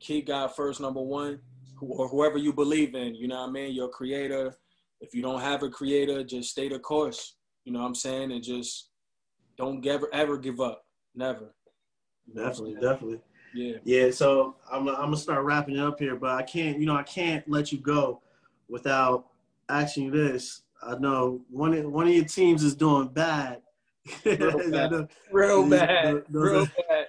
[0.00, 1.40] keep God first, number one,
[1.80, 3.14] or whoever you believe in.
[3.14, 3.74] You know what I mean?
[3.74, 4.56] Your creator.
[5.00, 7.36] If you don't have a creator, just stay the course.
[7.64, 8.32] You know what I'm saying?
[8.32, 8.90] And just
[9.58, 10.84] don't ever ever give up.
[11.14, 11.54] Never.
[12.26, 13.20] You know Definitely, definitely.
[13.54, 13.76] Yeah.
[13.84, 16.96] Yeah, so I'm, I'm gonna start wrapping it up here, but I can't, you know,
[16.96, 18.20] I can't let you go
[18.68, 19.26] without
[19.68, 20.62] asking you this.
[20.82, 23.62] I know one of, one of your teams is doing bad.
[24.24, 25.08] Real bad.
[25.32, 26.24] Real bad.
[26.28, 27.06] those Real bad.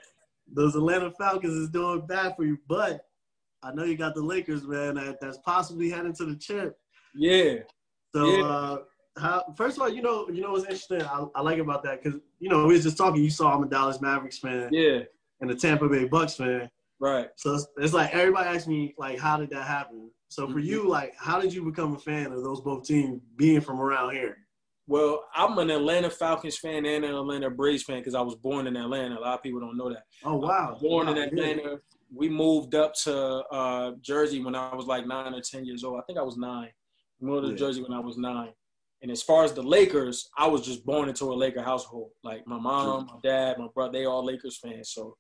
[0.51, 3.05] those Atlanta Falcons is doing bad for you, but
[3.61, 6.77] I know you got the Lakers, man, that, that's possibly heading to the chip.
[7.13, 7.55] Yeah.
[8.15, 8.43] So, Yeah.
[8.43, 8.77] uh,
[9.17, 11.01] how, first of all, you know, you know what's interesting?
[11.01, 13.23] I, I like about that because you know we was just talking.
[13.23, 14.99] You saw I'm a Dallas Mavericks fan Yeah.
[15.41, 16.69] and a Tampa Bay Bucks fan.
[16.99, 17.29] Right.
[17.35, 20.11] So it's, it's like everybody asks me like, how did that happen?
[20.29, 20.65] So for Mhm.
[20.65, 24.13] you, like, how did you become a fan of those both teams being from around
[24.13, 24.37] here?
[24.87, 28.67] Well, I'm an Atlanta Falcons fan and an Atlanta Braves fan because I was born
[28.67, 29.17] in Atlanta.
[29.17, 30.03] A lot of people don't know that.
[30.23, 31.23] Oh wow, Born Wow, in yeah.
[31.25, 31.79] Atlanta.
[32.13, 33.15] We moved up to
[33.51, 35.99] uh, Jersey when I was like nine or ten years old.
[35.99, 36.69] I think I was nine.
[37.19, 37.57] Moved to Yeah.
[37.57, 38.53] Jersey when I was nine.
[39.01, 42.09] And as far as the Lakers, I was just born into a Laker household.
[42.23, 44.91] Like my mom, my dad, my brother, they all Lakers fans.
[44.91, 45.15] So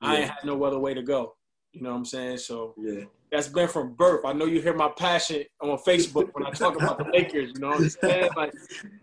[0.00, 0.32] I ain't Yeah.
[0.32, 1.34] had no other way to go.
[1.72, 2.38] You know what I'm saying?
[2.38, 4.24] So Yeah, that's been from birth.
[4.24, 7.52] I know you hear my passion on Facebook when I talk about the Lakers.
[7.54, 8.30] You know what I'm saying?
[8.36, 8.52] Like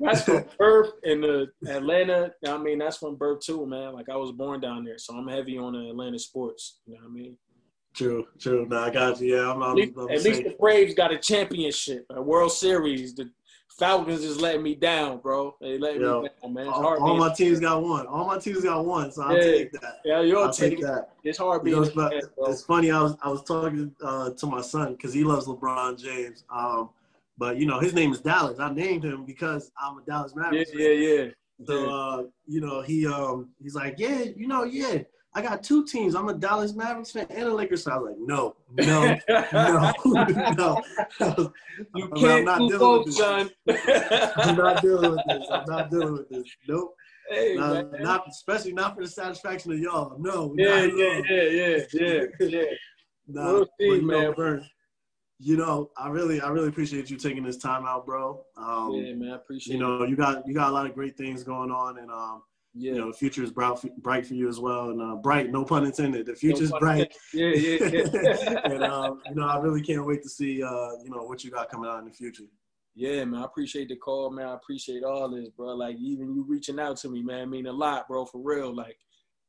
[0.02, 2.34] that's from birth in the Atlanta.
[2.46, 3.94] I mean, that's from birth too, man.
[3.94, 6.82] Like I was born down there, so I'm heavy on the Atlanta sports.
[6.86, 7.38] You know what I mean?
[7.98, 8.66] True, true.
[8.70, 9.36] No, I got you.
[9.36, 9.62] Yeah, I'm.
[9.64, 13.16] I'm, I'm at least the Braves got a championship, a World Series.
[13.16, 13.30] The
[13.78, 15.56] Falcons just letting me down, bro.
[15.60, 16.68] They let Yo, me down, man.
[16.68, 18.08] It's all, hard all my teams got one.
[18.08, 19.12] All my teams got one.
[19.12, 19.44] So I'll Yeah.
[19.44, 20.00] take that.
[20.06, 21.10] yeah, you'll I'll take take that.
[21.24, 21.76] It's hard You being.
[21.76, 22.52] know, a it's, but fan, bro.
[22.52, 22.92] it's funny.
[22.92, 26.44] I was I was talking uh, to my son because he loves LeBron James.
[26.50, 26.90] Um,
[27.38, 28.60] but you know his name is Dallas.
[28.60, 30.72] I named him because I'm a Dallas Yeah, Mavericks.
[30.72, 30.80] fan.
[30.82, 31.26] yeah, yeah.
[31.66, 35.00] So uh, you know, he um he's like, Yeah, you know, yeah,
[35.38, 36.16] I got two teams.
[36.16, 37.94] I'm a Dallas Mavericks fan and a Lakers fan.
[37.94, 39.16] I was like, No, no,
[40.58, 40.82] no,
[41.22, 41.54] no.
[41.96, 43.18] You I'm can't not do dealing both, with this.
[43.18, 43.50] son.
[44.38, 45.48] I'm not dealing with this.
[45.52, 46.44] I'm not dealing with this.
[46.68, 46.96] Nope.
[47.30, 50.18] Hey, Not, not especially not for the satisfaction of y'all.
[50.18, 52.64] No, yeah, yeah, yeah, yeah, yeah, yeah.
[53.28, 54.34] Nah, We'll see, you know, man.
[54.36, 54.66] Vern,
[55.38, 58.44] you know, I really, I really appreciate you taking this time out, bro.
[58.58, 59.76] Um, yeah, man, I appreciate.
[59.76, 62.42] You know, you got you got a lot of great things going on, and um,
[62.78, 62.94] yeah.
[62.94, 65.66] you know, the future is bright, bright for you as well, and uh, bright, no
[65.66, 66.26] pun intended.
[66.26, 67.14] The future's no bright.
[67.34, 68.62] Yeah, yeah, yeah.
[68.66, 71.52] and um, you know, I really can't wait to see, uh, you know, what you
[71.52, 72.44] got coming out in the future.
[72.96, 74.48] Yeah, man, I appreciate the call, man.
[74.48, 75.76] I appreciate all this, bro.
[75.76, 78.26] Like even you reaching out to me, man, I mean a lot, bro.
[78.26, 78.98] For real, like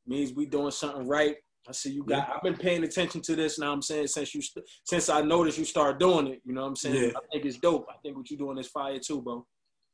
[0.07, 1.37] means we doing something right.
[1.66, 2.29] I see you got.
[2.29, 2.35] Yeah.
[2.35, 3.59] I've been paying attention to this.
[3.59, 4.43] Now I'm saying since you
[4.85, 6.43] since I noticed you start doing it.
[6.45, 7.03] You know what I'm saying?
[7.03, 7.11] Yeah.
[7.16, 7.87] I think it's dope.
[7.91, 9.47] I think what you're doing is fire too, bro.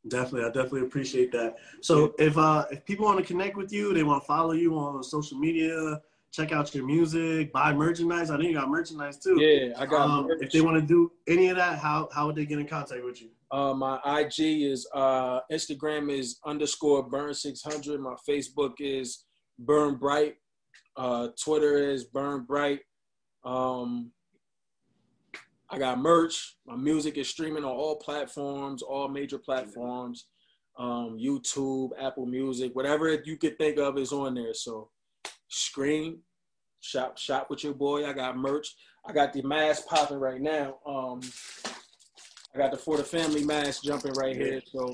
[0.08, 1.56] Definitely, I definitely appreciate that.
[1.80, 4.76] So if uh if people want to connect with you, they want to follow you
[4.76, 6.00] on social media,
[6.30, 8.30] check out your music, buy merchandise.
[8.30, 9.40] I think you got merchandise too.
[9.40, 10.08] Yeah, I got.
[10.08, 12.66] Um, if they want to do any of that, how how would they get in
[12.66, 13.30] contact with you?
[13.50, 18.00] Uh, my IG is uh Instagram is underscore Vern six hundred.
[18.00, 19.24] My Facebook is
[19.58, 20.34] Vern Bright.
[20.96, 22.80] Uh, Twitter is Vern Bright.
[23.44, 24.10] Um,
[25.70, 26.56] I got merch.
[26.66, 30.26] My music is streaming on all platforms, all major platforms.
[30.76, 34.54] Um, YouTube, Apple Music, whatever you could think of is on there.
[34.54, 34.90] So
[35.48, 36.18] scream,
[36.80, 38.04] shop, shop with your boy.
[38.06, 38.74] I got merch.
[39.06, 40.78] I got the mask popping right now.
[40.86, 41.20] Um,
[42.54, 44.60] I got the for the family mask jumping right here.
[44.72, 44.92] So,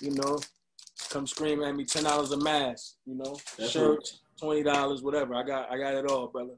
[0.00, 0.38] you know,
[1.10, 1.84] come scream at me.
[1.84, 2.96] Ten dollars a mask.
[3.06, 3.68] You know, Definitely.
[3.68, 5.34] shirts, twenty dollars, whatever.
[5.34, 6.54] I got, I got it all, brother.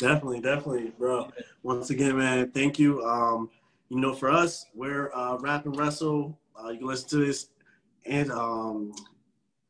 [0.00, 1.30] Definitely, definitely, bro.
[1.62, 3.04] Once again, man, thank you.
[3.04, 3.50] Um,
[3.90, 6.38] you know, for us, we're uh, Rap and Wrestle.
[6.58, 7.48] Uh, you can listen to this
[8.06, 8.94] and um,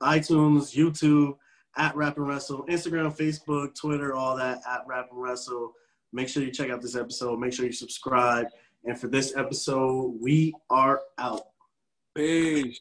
[0.01, 1.37] iTunes, YouTube,
[1.76, 5.72] at Rap and Wrestle, Instagram, Facebook, Twitter, all that at Rap and Wrestle.
[6.12, 7.41] Make sure you check out this episode.
[7.41, 8.47] Make sure you subscribe.
[8.85, 11.43] And for this episode, we are out.
[12.14, 12.81] Peace.